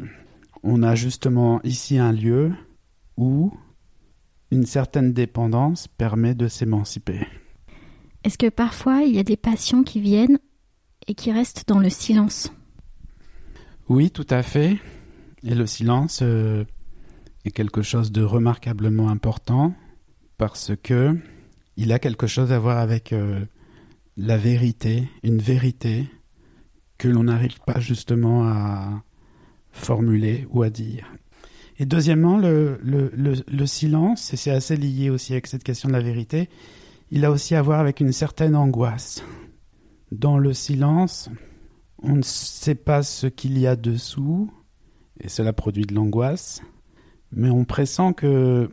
on 0.63 0.83
a 0.83 0.95
justement 0.95 1.61
ici 1.63 1.99
un 1.99 2.13
lieu 2.13 2.53
où 3.17 3.53
une 4.51 4.67
certaine 4.67 5.13
dépendance 5.13 5.89
permet 5.89 6.35
de 6.35 6.49
s'émanciper. 6.49 7.27
Est-ce 8.23 8.39
que 8.39 8.49
parfois 8.49 9.03
il 9.03 9.15
y 9.15 9.19
a 9.19 9.25
des 9.25 9.37
patients 9.37 9.83
qui 9.83 10.01
viennent 10.01 10.39
et 11.07 11.15
qui 11.15 11.33
restent 11.33 11.69
dans 11.69 11.81
le 11.81 11.91
silence? 11.91 12.51
Oui, 13.89 14.11
tout 14.11 14.27
à 14.31 14.43
fait. 14.43 14.79
Et 15.43 15.55
le 15.55 15.67
silence, 15.67 16.21
euh, 16.23 16.65
est 17.45 17.51
quelque 17.51 17.83
chose 17.83 18.11
de 18.11 18.23
remarquablement 18.23 19.11
important 19.11 19.75
parce 20.39 20.73
que 20.83 21.17
il 21.77 21.93
a 21.93 21.99
quelque 21.99 22.27
chose 22.27 22.53
à 22.53 22.59
voir 22.59 22.79
avec 22.79 23.13
euh, 23.13 23.45
la 24.17 24.37
vérité, 24.37 25.09
une 25.23 25.39
vérité 25.39 26.09
que 26.99 27.09
l'on 27.09 27.25
n'arrive 27.25 27.59
pas 27.67 27.81
justement 27.81 28.45
à 28.45 29.03
formuler 29.73 30.47
ou 30.51 30.63
à 30.63 30.71
dire. 30.71 31.11
Et 31.79 31.87
deuxièmement, 31.87 32.39
le, 32.39 32.79
le, 32.83 33.11
le, 33.15 33.67
silence, 33.67 34.33
et 34.33 34.37
c'est 34.37 34.53
assez 34.53 34.77
lié 34.77 35.11
aussi 35.11 35.33
avec 35.33 35.49
cette 35.49 35.65
question 35.65 35.89
de 35.89 35.95
la 35.95 36.01
vérité, 36.01 36.49
il 37.11 37.25
a 37.25 37.33
aussi 37.33 37.57
à 37.57 37.63
voir 37.63 37.81
avec 37.81 38.01
une 38.01 38.13
certaine 38.13 38.55
angoisse. 38.55 39.25
Dans 40.13 40.39
le 40.39 40.53
silence, 40.53 41.31
on 42.01 42.17
ne 42.17 42.23
sait 42.23 42.77
pas 42.77 43.03
ce 43.03 43.27
qu'il 43.27 43.59
y 43.59 43.67
a 43.67 43.75
dessous, 43.75 44.53
et 45.21 45.29
cela 45.29 45.53
produit 45.53 45.85
de 45.85 45.95
l'angoisse, 45.95 46.63
mais 47.33 47.51
on 47.51 47.65
pressent 47.65 48.13
que 48.13 48.71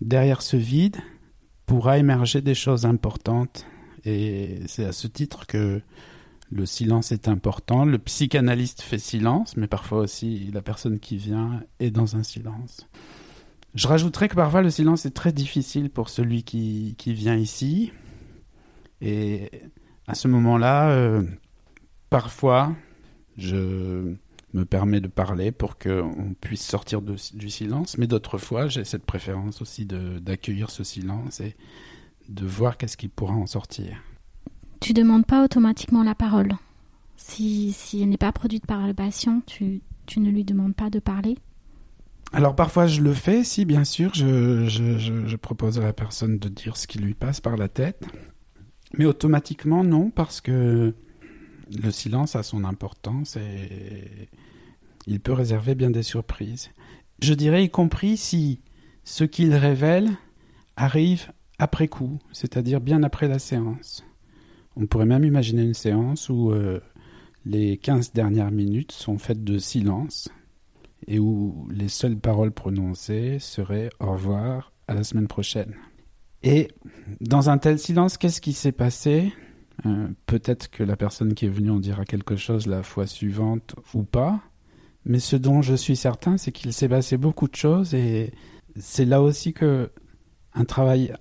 derrière 0.00 0.40
ce 0.40 0.56
vide 0.56 0.96
pourra 1.66 1.98
émerger 1.98 2.40
des 2.40 2.54
choses 2.54 2.86
importantes, 2.86 3.66
et 4.06 4.60
c'est 4.66 4.84
à 4.86 4.92
ce 4.92 5.08
titre 5.08 5.46
que 5.46 5.82
le 6.50 6.66
silence 6.66 7.12
est 7.12 7.28
important. 7.28 7.84
Le 7.84 7.98
psychanalyste 7.98 8.82
fait 8.82 8.98
silence, 8.98 9.56
mais 9.56 9.66
parfois 9.66 9.98
aussi 10.00 10.50
la 10.52 10.62
personne 10.62 10.98
qui 10.98 11.16
vient 11.16 11.62
est 11.80 11.90
dans 11.90 12.16
un 12.16 12.22
silence. 12.22 12.86
Je 13.74 13.88
rajouterais 13.88 14.28
que 14.28 14.36
parfois 14.36 14.62
le 14.62 14.70
silence 14.70 15.04
est 15.04 15.10
très 15.10 15.32
difficile 15.32 15.90
pour 15.90 16.08
celui 16.08 16.44
qui, 16.44 16.94
vient 17.06 17.36
ici. 17.36 17.92
Et 19.00 19.50
à 20.06 20.14
ce 20.14 20.28
moment-là, 20.28 20.90
euh, 20.90 21.24
parfois, 22.08 22.72
je 23.36 24.14
me 24.52 24.64
permets 24.64 25.00
de 25.00 25.08
parler 25.08 25.50
pour 25.50 25.76
qu'on 25.76 26.36
puisse 26.40 26.64
sortir 26.64 27.02
du 27.02 27.50
silence, 27.50 27.98
mais 27.98 28.06
d'autres 28.06 28.38
fois, 28.38 28.68
j'ai 28.68 28.84
cette 28.84 29.04
préférence 29.04 29.60
aussi 29.60 29.86
d'accueillir 29.86 30.70
ce 30.70 30.84
silence 30.84 31.40
et 31.40 31.56
de 32.28 32.46
voir 32.46 32.76
qu'est-ce 32.76 32.96
qui 32.96 33.08
pourra 33.08 33.34
en 33.34 33.46
sortir. 33.46 34.00
Tu 34.84 34.92
demandes 34.92 35.24
pas 35.24 35.42
automatiquement 35.42 36.02
la 36.02 36.14
parole. 36.14 36.52
Si, 37.16 37.74
elle 37.94 38.10
n'est 38.10 38.18
pas 38.18 38.32
produite 38.32 38.66
par 38.66 38.86
le 38.86 38.92
patient, 38.92 39.40
tu, 39.46 39.80
ne 40.18 40.28
lui 40.28 40.44
demandes 40.44 40.74
pas 40.74 40.90
de 40.90 40.98
parler 40.98 41.38
alors 42.32 42.56
parfois 42.56 42.88
je 42.88 43.00
le 43.00 43.14
fais, 43.14 43.44
si 43.44 43.64
bien 43.64 43.84
sûr, 43.84 44.12
je, 44.12 45.36
propose 45.36 45.78
à 45.78 45.84
la 45.84 45.92
personne 45.92 46.38
de 46.38 46.48
dire 46.48 46.76
ce 46.76 46.88
qui 46.88 46.98
lui 46.98 47.14
passe 47.14 47.40
par 47.40 47.56
la 47.56 47.68
tête. 47.68 48.04
Mais 48.98 49.06
automatiquement 49.06 49.84
non, 49.84 50.10
parce 50.10 50.40
que 50.40 50.94
le 51.70 51.90
silence 51.90 52.34
a 52.34 52.42
son 52.42 52.64
importance 52.64 53.36
et 53.36 54.28
il 55.06 55.20
peut 55.20 55.32
réserver 55.32 55.76
bien 55.76 55.90
des 55.90 56.02
surprises. 56.02 56.70
Je 57.22 57.34
dirais 57.34 57.64
y 57.64 57.70
compris 57.70 58.16
si 58.16 58.60
ce 59.04 59.22
qu'il 59.22 59.54
révèle 59.54 60.10
arrive 60.76 61.30
après 61.60 61.86
coup, 61.86 62.18
c'est-à-dire 62.32 62.80
bien 62.80 63.02
après 63.04 63.28
la 63.28 63.38
séance. 63.38 64.04
On 64.76 64.86
pourrait 64.86 65.06
même 65.06 65.24
imaginer 65.24 65.62
une 65.62 65.74
séance 65.74 66.28
où 66.28 66.50
euh, 66.50 66.80
les 67.44 67.76
15 67.76 68.12
dernières 68.12 68.50
minutes 68.50 68.92
sont 68.92 69.18
faites 69.18 69.44
de 69.44 69.58
silence 69.58 70.28
et 71.06 71.18
où 71.18 71.68
les 71.70 71.88
seules 71.88 72.18
paroles 72.18 72.52
prononcées 72.52 73.38
seraient 73.38 73.90
au 74.00 74.12
revoir 74.12 74.72
à 74.88 74.94
la 74.94 75.04
semaine 75.04 75.28
prochaine. 75.28 75.74
Et 76.42 76.68
dans 77.20 77.50
un 77.50 77.58
tel 77.58 77.78
silence, 77.78 78.18
qu'est-ce 78.18 78.40
qui 78.40 78.52
s'est 78.52 78.72
passé? 78.72 79.32
Euh, 79.86 80.08
Peut-être 80.26 80.70
que 80.70 80.82
la 80.82 80.96
personne 80.96 81.34
qui 81.34 81.46
est 81.46 81.50
venue 81.50 81.70
en 81.70 81.80
dira 81.80 82.04
quelque 82.04 82.36
chose 82.36 82.66
la 82.66 82.82
fois 82.82 83.06
suivante 83.06 83.74
ou 83.94 84.02
pas, 84.02 84.40
mais 85.04 85.18
ce 85.18 85.36
dont 85.36 85.62
je 85.62 85.74
suis 85.74 85.96
certain, 85.96 86.36
c'est 86.36 86.52
qu'il 86.52 86.72
s'est 86.72 86.88
passé 86.88 87.16
beaucoup 87.16 87.48
de 87.48 87.56
choses 87.56 87.94
et 87.94 88.32
c'est 88.76 89.04
là 89.04 89.22
aussi 89.22 89.52
que 89.52 89.90
un 90.54 90.64
travail 90.64 91.12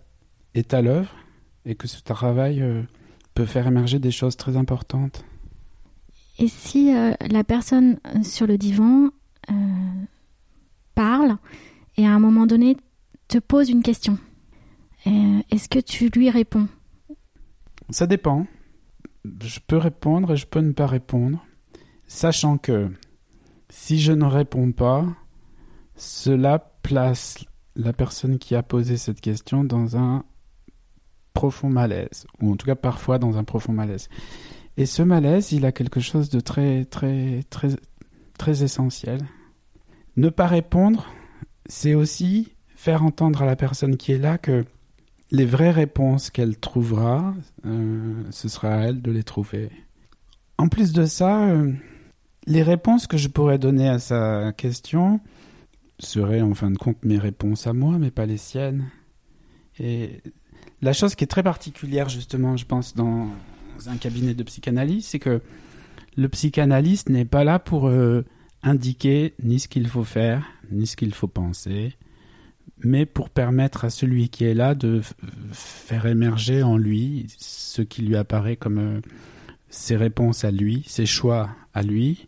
est 0.54 0.74
à 0.74 0.82
l'œuvre 0.82 1.14
et 1.66 1.76
que 1.76 1.88
ce 1.88 2.02
travail 2.02 2.62
euh, 2.62 2.84
peut 3.34 3.46
faire 3.46 3.68
émerger 3.68 4.00
des 4.00 4.12
choses 4.12 4.38
très 4.38 4.58
importantes. 4.58 5.26
Et 6.40 6.48
si 6.48 6.96
euh, 6.96 7.14
la 7.30 7.44
personne 7.44 8.00
euh, 8.08 8.24
sur 8.24 8.48
le 8.48 8.58
divan 8.58 9.10
euh, 9.50 9.54
parle 10.96 11.38
et 11.98 12.06
à 12.06 12.12
un 12.12 12.20
moment 12.20 12.46
donné 12.46 12.78
te 13.28 13.38
pose 13.38 13.70
une 13.70 13.84
question, 13.84 14.18
est-ce 15.06 15.68
que 15.68 15.80
tu 15.80 16.08
lui 16.10 16.30
réponds? 16.30 16.68
Ça 17.90 18.08
dépend. 18.08 18.48
Je 19.42 19.60
peux 19.66 19.78
répondre 19.78 20.32
et 20.32 20.38
je 20.38 20.48
peux 20.48 20.62
ne 20.62 20.72
pas 20.72 20.88
répondre, 20.88 21.46
sachant 22.08 22.58
que 22.58 22.90
si 23.70 24.00
je 24.00 24.14
ne 24.14 24.24
réponds 24.24 24.72
pas, 24.72 25.06
cela 25.96 26.60
place 26.84 27.44
la 27.76 27.92
personne 27.92 28.40
qui 28.40 28.56
a 28.56 28.64
posé 28.64 28.96
cette 28.96 29.20
question 29.20 29.66
dans 29.66 29.98
un 29.98 30.24
profond 31.34 31.70
malaise, 31.70 32.26
ou 32.42 32.52
en 32.52 32.56
tout 32.56 32.66
cas 32.66 32.76
parfois 32.76 33.20
dans 33.20 33.38
un 33.38 33.44
profond 33.44 33.74
malaise. 33.74 34.10
Et 34.78 34.86
ce 34.86 35.04
malaise, 35.04 35.52
il 35.52 35.66
a 35.66 35.72
quelque 35.72 36.00
chose 36.00 36.30
de 36.30 36.40
très, 36.40 36.86
très, 36.86 37.42
très, 37.50 37.70
très 38.38 38.64
essentiel. 38.64 39.20
Ne 40.16 40.30
pas 40.30 40.48
répondre, 40.48 41.08
c'est 41.66 41.94
aussi 41.94 42.54
faire 42.76 43.04
entendre 43.04 43.42
à 43.42 43.46
la 43.46 43.56
personne 43.56 43.98
qui 43.98 44.12
est 44.12 44.18
là 44.18 44.38
que 44.38 44.66
les 45.32 45.46
vraies 45.46 45.72
réponses 45.72 46.30
qu'elle 46.30 46.58
trouvera, 46.58 47.34
euh, 47.66 48.24
ce 48.30 48.48
sera 48.50 48.76
à 48.76 48.78
elle 48.88 49.02
de 49.02 49.12
les 49.12 49.24
trouver. 49.24 49.70
En 50.58 50.68
plus 50.68 50.94
de 50.94 51.06
ça, 51.06 51.50
euh, 51.50 51.72
les 52.46 52.62
réponses 52.62 53.08
que 53.08 53.18
je 53.18 53.28
pourrais 53.28 53.58
donner 53.58 53.90
à 53.90 54.00
sa 54.00 54.54
question 54.54 55.20
seraient 56.00 56.42
en 56.42 56.54
fin 56.54 56.72
de 56.72 56.78
compte 56.78 57.04
mes 57.04 57.18
réponses 57.18 57.68
à 57.68 57.74
moi, 57.74 57.98
mais 57.98 58.12
pas 58.12 58.26
les 58.26 58.38
siennes. 58.38 58.90
Et 59.80 60.22
la 60.84 60.92
chose 60.92 61.16
qui 61.16 61.24
est 61.24 61.28
très 61.28 61.44
particulière, 61.44 62.10
justement, 62.10 62.58
je 62.58 62.66
pense, 62.66 62.94
dans 62.94 63.30
un 63.88 63.96
cabinet 63.96 64.34
de 64.34 64.44
psychanalyse, 64.44 65.06
c'est 65.08 65.20
que 65.20 65.42
le 66.18 66.28
psychanalyste 66.28 67.10
n'est 67.10 67.26
pas 67.26 67.46
là 67.46 67.58
pour 67.58 67.88
euh, 67.88 68.26
indiquer 68.64 69.34
ni 69.42 69.60
ce 69.60 69.70
qu'il 69.70 69.88
faut 69.88 70.04
faire, 70.04 70.46
ni 70.72 70.86
ce 70.86 70.98
qu'il 70.98 71.14
faut 71.14 71.28
penser, 71.28 71.94
mais 72.80 73.06
pour 73.06 73.30
permettre 73.30 73.86
à 73.86 73.90
celui 73.90 74.28
qui 74.28 74.44
est 74.44 74.54
là 74.54 74.76
de 74.76 75.02
faire 75.54 76.06
émerger 76.06 76.64
en 76.64 76.76
lui 76.76 77.28
ce 77.38 77.82
qui 77.82 78.02
lui 78.02 78.18
apparaît 78.18 78.58
comme 78.58 78.78
euh, 78.78 79.02
ses 79.70 79.96
réponses 79.96 80.44
à 80.44 80.52
lui, 80.52 80.84
ses 80.86 81.06
choix 81.06 81.50
à 81.74 81.82
lui, 81.82 82.28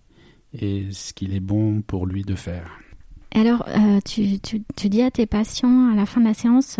et 0.53 0.85
ce 0.91 1.11
qu'il 1.13 1.35
est 1.35 1.41
bon 1.41 1.81
pour 1.81 2.05
lui 2.05 2.23
de 2.23 2.35
faire. 2.35 2.71
Alors, 3.31 3.67
euh, 3.67 3.99
tu, 4.05 4.39
dis 4.89 5.01
à 5.01 5.11
tes 5.11 5.25
patients 5.25 5.91
à 5.91 5.95
la 5.95 6.05
fin 6.05 6.21
de 6.21 6.25
la 6.25 6.33
séance, 6.33 6.79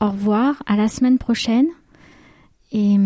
au 0.00 0.10
revoir, 0.10 0.62
à 0.66 0.76
la 0.76 0.88
semaine 0.88 1.18
prochaine. 1.18 1.66
Et, 2.72 2.96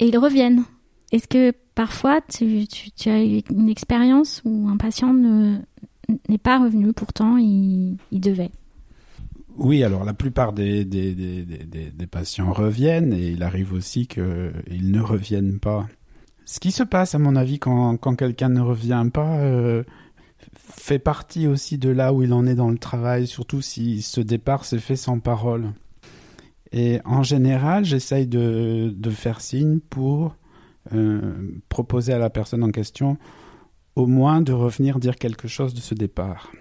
ils 0.00 0.18
reviennent. 0.18 0.64
Est-ce 1.12 1.28
que 1.28 1.52
parfois 1.74 2.20
tu, 2.20 2.66
as 3.06 3.24
eu 3.24 3.42
une 3.50 3.68
expérience 3.68 4.42
où 4.44 4.68
un 4.68 4.76
patient 4.76 5.12
n'est 5.12 6.38
pas 6.38 6.58
revenu, 6.58 6.92
pourtant 6.92 7.36
il, 7.36 7.98
devait? 8.12 8.50
Oui, 9.56 9.82
alors 9.84 10.04
la 10.04 10.14
plupart 10.14 10.52
des, 10.52 10.86
patients 12.10 12.52
reviennent 12.52 13.12
et 13.12 13.30
il 13.30 13.42
arrive 13.42 13.72
aussi 13.72 14.06
qu'ils 14.06 14.90
ne 14.90 15.00
reviennent 15.00 15.58
pas. 15.58 15.86
Ce 16.44 16.58
qui 16.58 16.72
se 16.72 16.82
passe, 16.82 17.14
à 17.14 17.18
mon 17.18 17.36
avis, 17.36 17.58
quand, 17.58 17.96
quand 17.96 18.16
quelqu'un 18.16 18.48
ne 18.48 18.60
revient 18.60 19.06
pas, 19.12 19.38
euh, 19.38 19.84
fait 20.54 20.98
partie 20.98 21.46
aussi 21.46 21.78
de 21.78 21.90
là 21.90 22.12
où 22.12 22.22
il 22.22 22.32
en 22.32 22.46
est 22.46 22.54
dans 22.54 22.70
le 22.70 22.78
travail, 22.78 23.26
surtout 23.26 23.60
si 23.60 24.02
ce 24.02 24.20
départ 24.20 24.64
s'est 24.64 24.78
fait 24.78 24.96
sans 24.96 25.18
parole. 25.18 25.72
Et 26.72 27.00
en 27.04 27.22
général, 27.22 27.84
j'essaye 27.84 28.26
de, 28.26 28.92
de, 28.94 29.10
faire 29.10 29.40
signe 29.40 29.80
pour 29.80 30.36
euh, 30.94 31.60
proposer 31.68 32.12
à 32.12 32.18
la 32.18 32.30
personne 32.30 32.62
en 32.62 32.70
question 32.70 33.18
au 33.96 34.06
moins 34.06 34.40
de 34.40 34.52
revenir 34.52 35.00
dire 35.00 35.16
quelque 35.16 35.48
chose 35.48 35.74
de 35.74 35.80
ce 35.80 35.94
départ. 35.94 36.52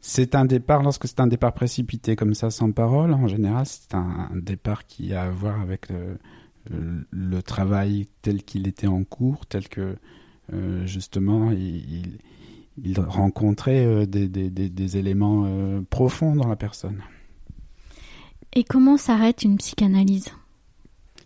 C'est 0.00 0.34
un 0.34 0.44
départ, 0.44 0.82
lorsque 0.82 1.08
c'est 1.08 1.18
un 1.18 1.26
départ 1.26 1.52
précipité 1.52 2.14
comme 2.14 2.34
ça, 2.34 2.50
sans 2.50 2.70
parole, 2.70 3.12
en 3.12 3.26
général, 3.26 3.66
c'est 3.66 3.94
un, 3.94 4.30
départ 4.34 4.86
qui 4.86 5.12
a 5.14 5.24
à 5.24 5.30
voir 5.30 5.60
avec 5.60 5.88
le, 5.90 7.42
travail 7.42 8.06
tel 8.22 8.42
qu'il 8.42 8.68
était 8.68 8.86
en 8.86 9.02
cours, 9.02 9.46
tel 9.46 9.68
que 9.68 9.96
euh, 10.52 10.86
justement 10.86 11.50
il 11.50 12.18
rencontrait 12.98 13.84
euh, 13.84 14.06
des, 14.06 14.28
des, 14.28 14.50
des, 14.50 14.96
éléments 14.96 15.44
euh, 15.46 15.80
profonds 15.88 16.34
dans 16.36 16.48
la 16.48 16.56
personne. 16.56 17.02
Et 18.54 18.64
comment 18.64 18.96
s'arrête 18.96 19.42
une 19.42 19.56
psychanalyse? 19.58 20.30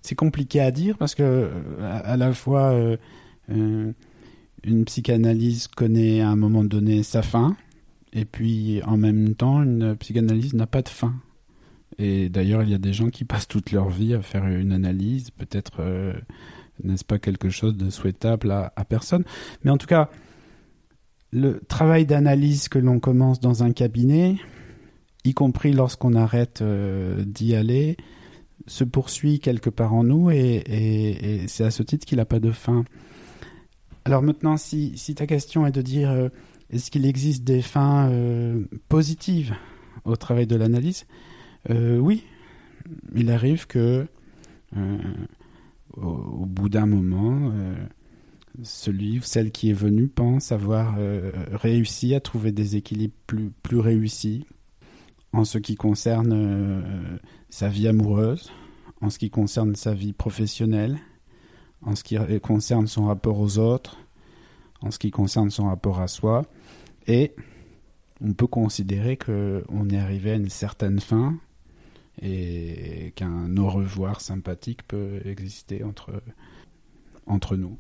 C'est 0.03 0.15
compliqué 0.15 0.61
à 0.61 0.71
dire 0.71 0.97
parce 0.97 1.15
que 1.15 1.23
euh, 1.23 1.51
à, 1.81 2.17
la 2.17 2.33
fois 2.33 2.75
une 3.49 3.95
psychanalyse 4.85 5.69
connaît 5.69 6.21
à 6.21 6.29
un 6.29 6.37
moment 6.37 6.65
donné 6.65 7.03
sa 7.03 7.23
fin 7.23 7.57
et 8.13 8.25
puis 8.25 8.83
en 8.85 8.97
même 8.97 9.35
temps 9.35 9.63
une 9.63 9.97
psychanalyse 9.97 10.55
n'a 10.55 10.67
pas 10.67 10.83
de 10.83 10.89
fin. 10.89 11.15
Et 11.99 12.29
d'ailleurs 12.29 12.63
il 12.63 12.71
y 12.71 12.75
a 12.75 12.79
des 12.79 12.93
gens 12.93 13.11
qui 13.11 13.25
passent 13.25 13.49
toute 13.49 13.73
leur 13.73 13.91
vie 13.91 14.15
à 14.15 14.23
faire 14.23 14.47
une 14.47 14.73
analyse, 14.73 15.31
peut-être 15.31 15.83
n'est-ce 16.83 17.05
pas 17.05 17.19
quelque 17.19 17.51
chose 17.51 17.77
de 17.77 17.91
souhaitable 17.91 18.51
à, 18.51 18.73
à 18.77 18.85
personne. 18.85 19.25
Mais 19.65 19.71
en 19.71 19.77
tout 19.77 19.87
cas, 19.87 20.09
le 21.33 21.61
travail 21.69 22.07
d'analyse 22.07 22.69
que 22.69 22.79
l'on 22.79 22.99
commence 22.99 23.41
dans 23.41 23.63
un 23.63 23.73
cabinet, 23.73 24.37
y 25.25 25.35
compris 25.35 25.73
lorsqu'on 25.73 26.15
arrête 26.15 26.61
euh, 26.63 27.23
d'y 27.25 27.55
aller, 27.55 27.97
se 28.67 28.85
poursuit 28.85 29.41
quelque 29.41 29.71
part 29.71 29.95
en 29.95 30.05
nous 30.05 30.31
et, 30.31 31.45
c'est 31.47 31.65
à 31.65 31.71
ce 31.71 31.83
titre 31.83 32.07
qu'il 32.07 32.19
n'a 32.19 32.25
pas 32.25 32.41
de 32.41 32.51
fin. 32.51 32.85
Alors 34.05 34.23
maintenant, 34.23 34.57
si, 34.57 34.95
ta 35.15 35.27
question 35.27 35.67
est 35.67 35.73
de 35.73 35.83
dire 35.83 36.11
euh, 36.11 36.29
est-ce 36.71 36.91
qu'il 36.91 37.07
existe 37.07 37.45
des 37.45 37.63
fins 37.63 38.09
euh, 38.11 38.65
positives 38.89 39.55
au 40.05 40.17
travail 40.17 40.47
de 40.47 40.57
l'analyse, 40.57 41.07
oui, 41.69 42.25
il 43.15 43.31
arrive 43.31 43.67
que 43.67 44.07
au, 45.95 46.47
bout 46.47 46.71
d'un 46.71 46.87
moment, 46.87 47.53
celui 48.63 49.19
ou 49.19 49.23
celle 49.23 49.53
qui 49.53 49.71
est 49.71 49.75
venu 49.75 50.09
pense 50.09 50.53
avoir 50.53 50.97
réussi 51.53 52.15
à 52.15 52.21
trouver 52.21 52.53
des 52.53 52.77
équilibres 52.77 53.15
plus, 53.27 53.79
réussis 53.79 54.47
en 55.33 55.45
ce 55.45 55.59
qui 55.59 55.77
concerne 55.77 56.33
euh, 56.33 57.19
sa 57.49 57.69
vie 57.69 57.89
amoureuse, 57.89 58.51
en 59.01 59.11
ce 59.11 59.19
qui 59.19 59.31
concerne 59.31 59.75
sa 59.75 59.95
vie 59.95 60.13
professionnelle, 60.13 60.99
en 61.83 61.95
ce 61.95 62.05
qui 62.05 62.17
concerne 62.41 62.87
son 62.87 63.07
rapport 63.07 63.39
aux 63.41 63.59
autres, 63.59 63.97
en 64.83 64.91
ce 64.91 64.99
qui 64.99 65.11
concerne 65.11 65.51
son 65.51 65.67
rapport 65.67 66.01
à 66.01 66.09
soi. 66.09 66.45
Et 67.07 67.35
on 68.21 68.33
peut 68.35 68.47
considérer 68.47 69.17
qu'on 69.17 69.89
est 69.89 69.99
arrivé 69.99 70.33
à 70.33 70.35
une 70.35 70.51
certaine 70.51 71.01
fin 71.01 71.39
et 72.21 73.13
qu'un 73.17 73.57
au 73.57 73.71
revoir 73.71 74.21
sympathique 74.21 74.87
peut 74.87 75.21
exister 75.25 75.83
entre 77.27 77.57
nous. 77.57 77.79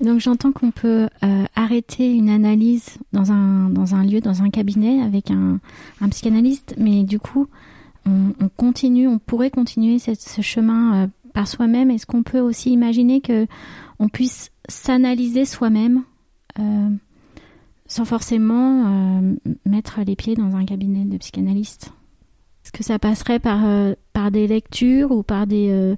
Donc 0.00 0.20
j'entends 0.20 0.52
qu'on 0.52 0.70
peut 0.70 1.08
euh, 1.22 1.44
arrêter 1.54 2.12
une 2.12 2.28
analyse 2.28 2.98
dans 3.12 3.32
un, 3.32 3.70
dans 3.70 3.94
un 3.94 4.04
lieu, 4.04 4.20
dans 4.20 4.42
un 4.42 4.50
cabinet 4.50 5.00
avec 5.02 5.30
un, 5.30 5.60
psychanalyste, 6.10 6.74
mais 6.78 7.04
du 7.04 7.18
coup, 7.18 7.46
on, 8.06 8.48
continue, 8.56 9.08
on 9.08 9.18
pourrait 9.18 9.50
continuer 9.50 9.98
ce 9.98 10.42
chemin 10.42 11.04
euh, 11.04 11.06
par 11.32 11.48
soi-même. 11.48 11.90
Est-ce 11.90 12.06
qu'on 12.06 12.22
peut 12.22 12.40
aussi 12.40 12.70
imaginer 12.70 13.20
que 13.20 13.46
on 13.98 14.08
puisse 14.08 14.50
s'analyser 14.68 15.44
soi-même 15.44 16.02
euh, 16.58 16.90
sans 17.86 18.04
forcément 18.04 19.22
mettre 19.64 20.00
les 20.04 20.16
pieds 20.16 20.34
dans 20.34 20.56
un 20.56 20.64
cabinet 20.64 21.04
de 21.04 21.16
psychanalyste? 21.18 21.92
Est-ce 22.64 22.72
que 22.72 22.82
ça 22.82 22.98
passerait 22.98 23.38
par, 23.38 23.60
par 24.12 24.30
des 24.30 24.46
lectures 24.48 25.12
ou 25.12 25.22
par 25.22 25.46
des 25.46 25.96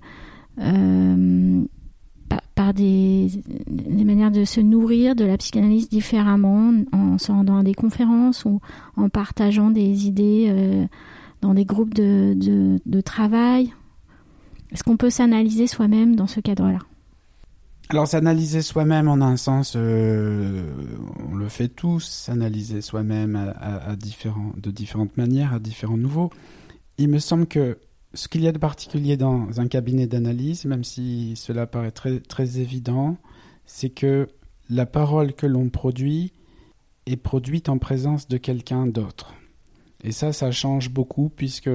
par, 2.55 2.75
des, 2.75 3.29
manières 3.69 4.31
de 4.31 4.45
se 4.45 4.61
nourrir 4.61 5.15
de 5.15 5.25
la 5.25 5.37
psychanalyse 5.37 5.89
différemment, 5.89 6.73
en 6.93 7.19
se 7.19 7.31
rendant 7.31 7.59
à 7.59 7.62
des 7.62 7.75
conférences 7.75 8.45
ou 8.45 8.61
en 8.97 9.09
partageant 9.09 9.71
des 9.71 10.07
idées 10.07 10.47
euh, 10.49 10.87
dans 11.43 11.55
des 11.55 11.65
groupes 11.65 11.95
de, 11.95 12.35
de, 12.85 13.01
travail. 13.01 13.73
Est-ce 14.73 14.83
qu'on 14.83 14.97
peut 14.97 15.11
s'analyser 15.11 15.67
soi-même 15.67 16.17
dans 16.17 16.27
ce 16.27 16.41
cadre-là? 16.41 16.79
Alors 17.89 18.09
s'analyser 18.09 18.62
soi-même 18.62 19.07
en 19.07 19.21
un 19.21 19.37
sens, 19.37 19.75
euh, 19.77 20.73
on 21.31 21.37
le 21.37 21.49
fait 21.49 21.69
tous, 21.69 22.05
s'analyser 22.05 22.81
soi-même 22.81 23.37
à, 23.61 23.95
différents, 23.95 24.53
de 24.57 24.73
différentes 24.73 25.17
manières, 25.17 25.55
à 25.55 25.61
différents 25.61 25.97
niveaux. 25.97 26.31
Il 26.99 27.11
me 27.11 27.21
semble 27.21 27.47
que 27.47 27.79
ce 28.16 28.29
qu'il 28.29 28.42
y 28.42 28.48
a 28.48 28.52
de 28.52 28.59
particulier 28.59 29.16
dans 29.16 29.61
un 29.61 29.68
cabinet 29.68 30.07
d'analyse, 30.07 30.64
même 30.64 30.85
si 30.85 31.35
cela 31.37 31.66
paraît 31.66 31.90
très, 31.90 32.18
très 32.18 32.59
évident, 32.59 33.18
c'est 33.66 33.90
que 33.90 34.29
la 34.70 34.87
parole 34.87 35.35
que 35.35 35.46
l'on 35.46 35.68
produit 35.68 36.33
est 37.05 37.16
produite 37.16 37.68
en 37.68 37.79
présence 37.79 38.26
de 38.26 38.38
quelqu'un 38.38 38.87
d'autre. 38.87 39.35
Et 40.02 40.12
ça, 40.12 40.33
ça 40.33 40.50
change 40.50 40.90
beaucoup 40.90 41.29
puisque 41.29 41.70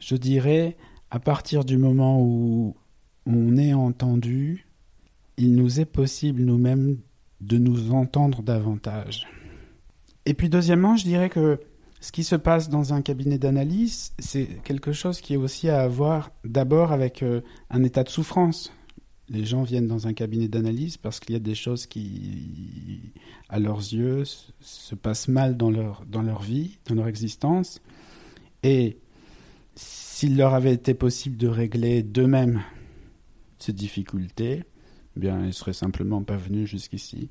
je 0.00 0.16
dirais, 0.16 0.76
à 1.10 1.20
partir 1.20 1.64
du 1.64 1.76
moment 1.76 2.20
où 2.20 2.74
on 3.26 3.56
est 3.56 3.74
entendu, 3.74 4.66
il 5.36 5.54
nous 5.54 5.78
est 5.78 5.84
possible 5.84 6.42
nous-mêmes 6.42 6.98
de 7.40 7.58
nous 7.58 7.92
entendre 7.92 8.42
davantage. 8.42 9.26
Et 10.26 10.32
puis 10.32 10.48
deuxièmement, 10.48 10.96
je 10.96 11.04
dirais 11.04 11.28
que 11.28 11.60
ce 12.04 12.12
qui 12.12 12.22
se 12.22 12.36
passe 12.36 12.68
dans 12.68 12.92
un 12.92 13.00
cabinet 13.00 13.38
d'analyse, 13.38 14.12
c'est 14.18 14.44
quelque 14.62 14.92
chose 14.92 15.22
qui 15.22 15.32
est 15.32 15.38
aussi 15.38 15.70
à 15.70 15.88
voir 15.88 16.32
d'abord 16.44 16.92
avec 16.92 17.22
euh, 17.22 17.40
un 17.70 17.82
état 17.82 18.04
de 18.04 18.10
souffrance. 18.10 18.74
Les 19.30 19.46
gens 19.46 19.62
viennent 19.62 19.86
dans 19.86 20.06
un 20.06 20.12
cabinet 20.12 20.46
d'analyse 20.46 20.98
parce 20.98 21.18
qu'il 21.18 21.32
y 21.32 21.36
a 21.36 21.40
des 21.40 21.54
choses 21.54 21.86
qui, 21.86 23.14
à 23.48 23.58
leurs 23.58 23.78
yeux, 23.78 24.24
se 24.60 24.94
passent 24.94 25.28
mal 25.28 25.56
dans 25.56 25.70
leur, 25.70 26.04
dans 26.04 26.20
leur 26.20 26.42
vie, 26.42 26.76
dans 26.84 26.94
leur 26.94 27.08
existence. 27.08 27.80
Et 28.62 28.98
s'il 29.74 30.36
leur 30.36 30.52
avait 30.52 30.74
été 30.74 30.92
possible 30.92 31.38
de 31.38 31.48
régler 31.48 32.02
d'eux-mêmes 32.02 32.60
ces 33.58 33.72
difficultés, 33.72 34.64
eh 35.16 35.20
bien, 35.20 35.46
ils 35.46 35.54
seraient 35.54 35.72
simplement 35.72 36.22
pas 36.22 36.36
venus 36.36 36.68
jusqu'ici. 36.68 37.30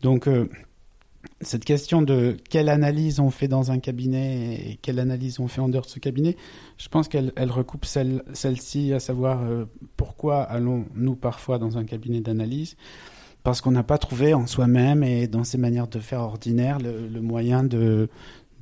Donc, 0.00 0.28
euh, 0.28 0.48
cette 1.40 1.64
question 1.64 2.02
de 2.02 2.36
quelle 2.50 2.68
analyse 2.68 3.20
on 3.20 3.30
fait 3.30 3.48
dans 3.48 3.70
un 3.70 3.78
cabinet 3.78 4.54
et 4.54 4.78
quelle 4.82 4.98
analyse 4.98 5.40
on 5.40 5.48
fait 5.48 5.60
en 5.60 5.68
dehors 5.68 5.84
de 5.84 5.90
ce 5.90 5.98
cabinet, 5.98 6.36
je 6.78 6.88
pense 6.88 7.08
qu'elle 7.08 7.32
recoupe 7.50 7.84
celle, 7.84 8.22
ci 8.34 8.92
à 8.92 9.00
savoir 9.00 9.42
euh, 9.42 9.66
pourquoi 9.96 10.42
allons-nous 10.42 11.14
parfois 11.14 11.58
dans 11.58 11.78
un 11.78 11.84
cabinet 11.84 12.20
d'analyse? 12.20 12.76
Parce 13.42 13.60
qu'on 13.60 13.72
n'a 13.72 13.82
pas 13.82 13.98
trouvé 13.98 14.32
en 14.32 14.46
soi-même 14.46 15.02
et 15.02 15.26
dans 15.26 15.44
ses 15.44 15.58
manières 15.58 15.88
de 15.88 15.98
faire 15.98 16.20
ordinaires 16.20 16.78
le, 16.78 17.20
moyen 17.20 17.62
de, 17.62 18.08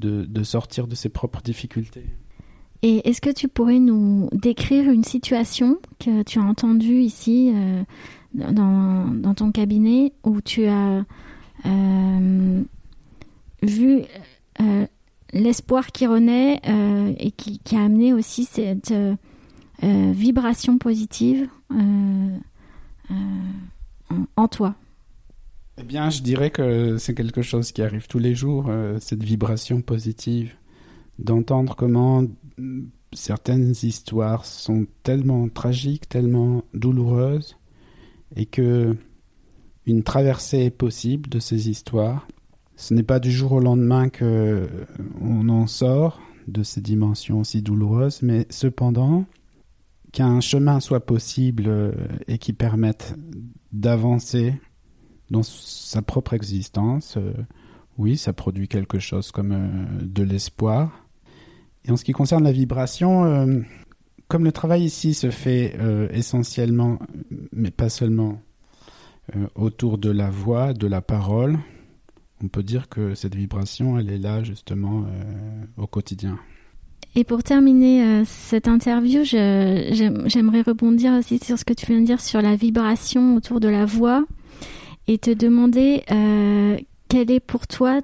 de, 0.00 0.42
sortir 0.42 0.88
de 0.88 0.96
ses 0.96 1.08
propres 1.08 1.40
difficultés. 1.40 2.06
Et 2.82 3.08
est-ce 3.08 3.20
que 3.20 3.30
tu 3.30 3.46
pourrais 3.46 3.78
nous 3.78 4.28
décrire 4.32 4.90
une 4.90 5.04
situation 5.04 5.78
que 6.00 6.24
tu 6.24 6.40
as 6.40 6.42
entendue 6.42 6.98
ici 6.98 7.52
euh, 7.54 7.84
dans, 8.34 9.06
dans 9.06 9.34
ton 9.34 9.52
cabinet 9.52 10.14
où 10.24 10.40
tu 10.40 10.66
as 10.66 11.04
vu 13.62 14.02
euh, 14.60 14.86
l'espoir 15.32 15.92
qui 15.92 16.06
renaît 16.06 16.60
euh, 16.66 17.14
et 17.18 17.30
qui, 17.30 17.60
a 17.74 17.84
amené 17.84 18.12
aussi 18.12 18.44
cette 18.44 18.94
vibration 19.82 20.78
positive 20.78 21.48
en, 24.36 24.48
toi. 24.48 24.74
Eh 25.78 25.82
bien, 25.82 26.10
je 26.10 26.22
dirais 26.22 26.50
que 26.50 26.98
c'est 26.98 27.14
quelque 27.14 27.42
chose 27.42 27.72
qui 27.72 27.82
arrive 27.82 28.06
tous 28.06 28.18
les 28.18 28.34
jours, 28.34 28.70
cette 29.00 29.24
vibration 29.24 29.80
positive, 29.80 30.54
d'entendre 31.18 31.74
comment 31.74 32.24
certaines 33.12 33.74
histoires 33.82 34.44
sont 34.44 34.86
tellement 35.02 35.48
tragiques, 35.48 36.08
tellement 36.08 36.64
douloureuses, 36.74 37.56
et 38.36 38.46
que 38.46 38.96
une 39.86 40.02
traversée 40.02 40.64
est 40.64 40.70
possible 40.70 41.28
de 41.28 41.38
ces 41.38 41.68
histoires. 41.68 42.26
Ce 42.76 42.94
n'est 42.94 43.02
pas 43.02 43.20
du 43.20 43.30
jour 43.30 43.52
au 43.52 43.60
lendemain 43.60 44.08
que 44.08 44.24
euh, 44.24 44.66
on 45.20 45.48
en 45.48 45.66
sort 45.66 46.20
de 46.48 46.62
ces 46.62 46.80
dimensions 46.80 47.44
si 47.44 47.62
douloureuses, 47.62 48.22
mais 48.22 48.46
cependant 48.50 49.24
qu'un 50.12 50.40
chemin 50.40 50.80
soit 50.80 51.04
possible 51.04 51.64
euh, 51.66 51.92
et 52.28 52.38
qui 52.38 52.52
permette 52.52 53.14
d'avancer 53.72 54.54
dans 55.30 55.42
sa 55.42 56.02
propre 56.02 56.34
existence, 56.34 57.16
euh, 57.16 57.32
oui, 57.98 58.16
ça 58.16 58.32
produit 58.32 58.68
quelque 58.68 58.98
chose 58.98 59.30
comme 59.32 59.86
de 60.00 60.22
l'espoir. 60.22 61.06
Et 61.84 61.90
en 61.90 61.96
ce 61.96 62.04
qui 62.04 62.12
concerne 62.12 62.44
la 62.44 62.52
vibration, 62.52 63.64
comme 64.28 64.44
le 64.44 64.52
travail 64.52 64.84
ici 64.84 65.14
se 65.14 65.30
fait 65.30 65.76
essentiellement, 66.10 66.98
mais 67.52 67.70
pas 67.70 67.90
seulement 67.90 68.40
autour 69.54 69.98
de 69.98 70.10
la 70.10 70.30
voix, 70.30 70.72
de 70.72 70.86
la 70.86 71.00
parole, 71.00 71.58
on 72.42 72.48
peut 72.48 72.62
dire 72.62 72.88
que 72.88 73.14
cette 73.14 73.34
vibration, 73.34 73.98
elle 73.98 74.10
est 74.10 74.18
là 74.18 74.42
justement 74.42 75.04
euh, 75.06 75.64
au 75.76 75.86
quotidien. 75.86 76.38
Et 77.14 77.24
pour 77.24 77.42
terminer 77.42 78.02
euh, 78.02 78.22
cette 78.24 78.68
interview, 78.68 79.22
j'aimerais 79.22 80.62
rebondir 80.62 81.12
aussi 81.12 81.38
sur 81.38 81.58
ce 81.58 81.64
que 81.64 81.74
tu 81.74 81.86
viens 81.86 82.00
de 82.00 82.06
dire 82.06 82.20
sur 82.20 82.42
la 82.42 82.56
vibration 82.56 83.36
autour 83.36 83.60
de 83.60 83.68
la 83.68 83.84
voix 83.84 84.24
et 85.06 85.18
te 85.18 85.30
demander 85.30 86.04
quelle 87.08 87.30
est 87.30 87.40
pour 87.40 87.66
toi 87.66 88.00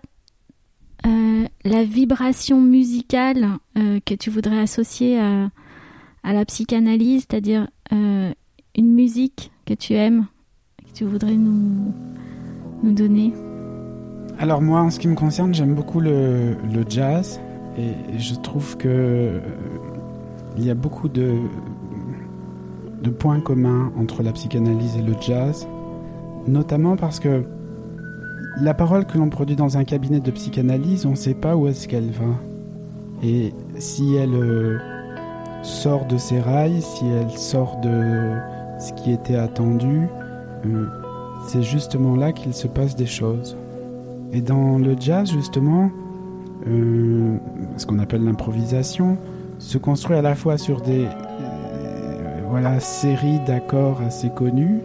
la 1.64 1.84
vibration 1.84 2.60
musicale 2.60 3.46
que 3.76 4.14
tu 4.14 4.30
voudrais 4.30 4.58
associer 4.58 5.18
à 5.18 6.32
la 6.32 6.44
psychanalyse, 6.44 7.24
c'est-à-dire 7.28 7.68
une 7.92 8.94
musique 8.94 9.52
que 9.64 9.74
tu 9.74 9.94
aimes? 9.94 10.26
Tu 10.94 11.04
voudrais 11.04 11.36
nous, 11.36 11.92
nous 12.82 12.92
donner 12.92 13.32
Alors 14.38 14.62
moi, 14.62 14.80
en 14.80 14.90
ce 14.90 14.98
qui 14.98 15.08
me 15.08 15.14
concerne, 15.14 15.54
j'aime 15.54 15.74
beaucoup 15.74 16.00
le, 16.00 16.56
le, 16.72 16.84
jazz 16.88 17.40
et 17.76 18.18
je 18.18 18.34
trouve 18.34 18.76
que 18.76 18.88
euh, 18.88 19.40
il 20.56 20.64
y 20.64 20.70
a 20.70 20.74
beaucoup 20.74 21.08
de, 21.08 21.36
de 23.02 23.10
points 23.10 23.40
communs 23.40 23.92
entre 23.98 24.22
la 24.22 24.32
psychanalyse 24.32 24.96
et 24.96 25.02
le 25.02 25.14
jazz, 25.20 25.68
notamment 26.46 26.96
parce 26.96 27.20
que 27.20 27.44
la 28.60 28.74
parole 28.74 29.06
que 29.06 29.18
l'on 29.18 29.28
produit 29.28 29.56
dans 29.56 29.76
un 29.76 29.84
cabinet 29.84 30.20
de 30.20 30.30
psychanalyse, 30.30 31.06
on 31.06 31.10
ne 31.10 31.16
sait 31.16 31.34
pas 31.34 31.56
où 31.56 31.68
est-ce 31.68 31.86
qu'elle 31.86 32.10
va. 32.10 32.34
Et 33.22 33.52
si 33.78 34.14
elle 34.14 34.34
euh, 34.34 34.78
sort 35.62 36.06
de 36.06 36.16
ses 36.16 36.40
rails, 36.40 36.82
si 36.82 37.06
elle 37.06 37.30
sort 37.30 37.78
de 37.80 38.34
ce 38.80 38.92
qui 38.94 39.12
était 39.12 39.36
attendu, 39.36 40.08
c'est 41.46 41.62
justement 41.62 42.16
là 42.16 42.32
qu'il 42.32 42.54
se 42.54 42.66
passe 42.66 42.96
des 42.96 43.06
choses. 43.06 43.56
Et 44.32 44.40
dans 44.40 44.78
le 44.78 44.96
jazz, 44.98 45.30
justement, 45.30 45.90
euh, 46.66 47.36
ce 47.76 47.86
qu'on 47.86 47.98
appelle 47.98 48.24
l'improvisation, 48.24 49.16
se 49.58 49.78
construit 49.78 50.16
à 50.16 50.22
la 50.22 50.34
fois 50.34 50.58
sur 50.58 50.80
des 50.80 51.06
voilà, 52.50 52.80
séries 52.80 53.40
d'accords 53.46 54.00
assez 54.02 54.30
connus, 54.30 54.80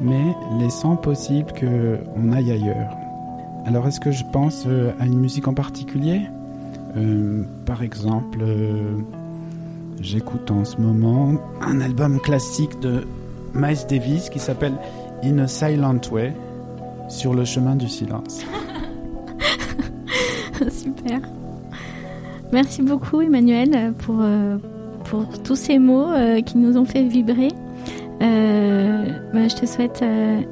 mais 0.00 0.34
laissant 0.58 0.96
possible 0.96 1.52
qu'on 1.52 2.32
aille 2.32 2.52
ailleurs. 2.52 2.90
Alors 3.66 3.86
est-ce 3.88 4.00
que 4.00 4.12
je 4.12 4.24
pense 4.32 4.66
à 5.00 5.06
une 5.06 5.18
musique 5.18 5.48
en 5.48 5.54
particulier? 5.54 6.22
Euh, 6.96 7.42
par 7.66 7.82
exemple, 7.82 8.38
euh, 8.40 8.96
j'écoute 10.00 10.50
en 10.50 10.64
ce 10.64 10.80
moment 10.80 11.34
un 11.60 11.80
album 11.80 12.20
classique 12.20 12.80
de 12.80 13.06
Miles 13.54 13.86
Davis 13.88 14.30
qui 14.30 14.38
s'appelle 14.38 14.74
In 15.26 15.38
a 15.38 15.48
Silent 15.48 16.00
Way, 16.12 16.32
sur 17.08 17.34
le 17.34 17.44
chemin 17.44 17.74
du 17.74 17.88
silence. 17.88 18.44
Super. 20.70 21.20
Merci 22.52 22.82
beaucoup 22.82 23.20
Emmanuel 23.20 23.92
pour, 23.98 24.18
euh, 24.20 24.56
pour 25.04 25.26
tous 25.42 25.56
ces 25.56 25.80
mots 25.80 26.06
qui 26.44 26.58
nous 26.58 26.76
ont 26.78 26.84
fait 26.84 27.02
vibrer. 27.02 27.48
Bah, 28.20 29.48
je 29.48 29.56
te 29.56 29.66
souhaite 29.66 30.02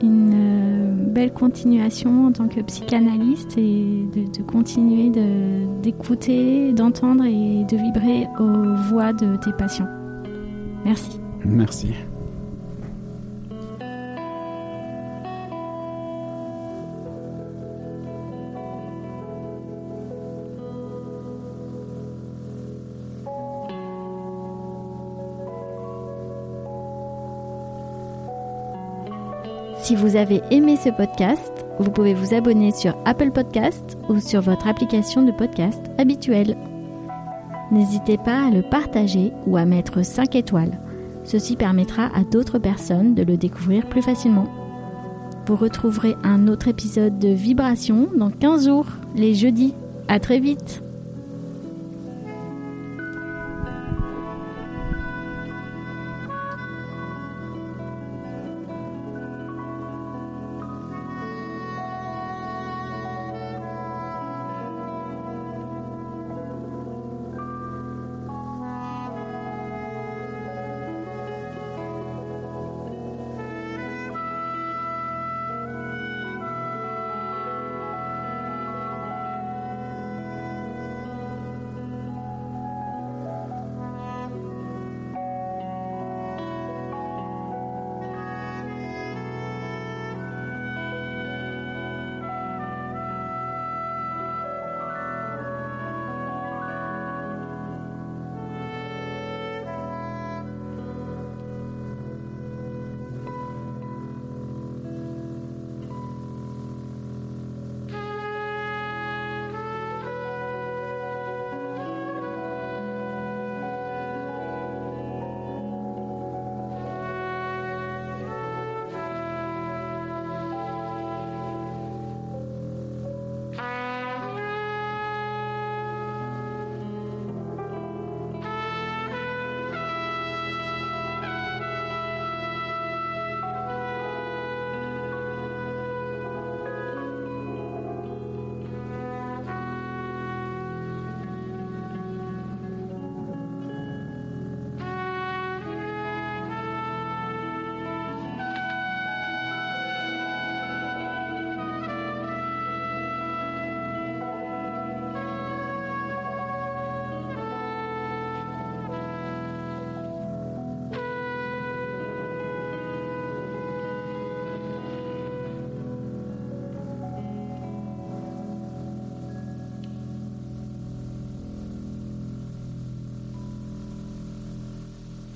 une 0.03 1.05
belle 1.15 1.33
continuation 1.33 2.27
en 2.27 2.33
tant 2.33 2.49
que 2.49 2.61
psychanalyste 2.61 3.57
et 3.57 4.07
de, 4.13 4.43
continuer 4.43 5.11
d'écouter, 5.83 6.73
d'entendre 6.73 7.25
et 7.25 7.65
de 7.65 7.77
vibrer 7.77 8.27
aux 8.41 8.75
voix 8.91 9.13
de 9.13 9.37
tes 9.37 9.53
patients. 9.53 9.89
Merci. 10.85 11.21
Merci. 11.45 11.95
Si 29.85 29.95
vous 29.97 30.17
avez 30.17 30.41
aimé 30.51 30.77
ce 30.77 30.89
podcast, 30.89 31.67
vous 31.79 31.91
pouvez 31.91 32.15
vous 32.15 32.33
abonner 32.33 32.71
sur 32.71 32.97
Apple 33.05 33.31
Podcast 33.31 33.99
ou 34.09 34.19
sur 34.19 34.41
votre 34.41 34.67
application 34.67 35.21
de 35.21 35.31
podcast 35.31 35.83
habituelle. 35.99 36.57
N'hésitez 37.71 38.17
pas 38.17 38.47
à 38.47 38.51
le 38.51 38.63
partager 38.63 39.31
ou 39.47 39.59
à 39.59 39.67
mettre 39.67 40.03
5 40.03 40.37
étoiles. 40.37 40.81
Ceci 41.23 41.55
permettra 41.55 42.07
à 42.17 42.25
d'autres 42.25 42.59
personnes 42.59 43.15
de 43.15 43.25
le 43.25 43.37
découvrir 43.37 43.87
plus 43.87 44.01
facilement. 44.01 44.49
Vous 45.47 45.57
retrouverez 45.57 46.15
un 46.25 46.49
autre 46.49 46.69
épisode 46.69 47.19
de 47.19 47.29
Vibration 47.29 48.09
dans 48.17 48.31
15 48.31 48.65
jours, 48.65 48.87
les 49.15 49.35
jeudis. 49.35 49.75
À 50.09 50.19
très 50.19 50.41
vite 50.41 50.84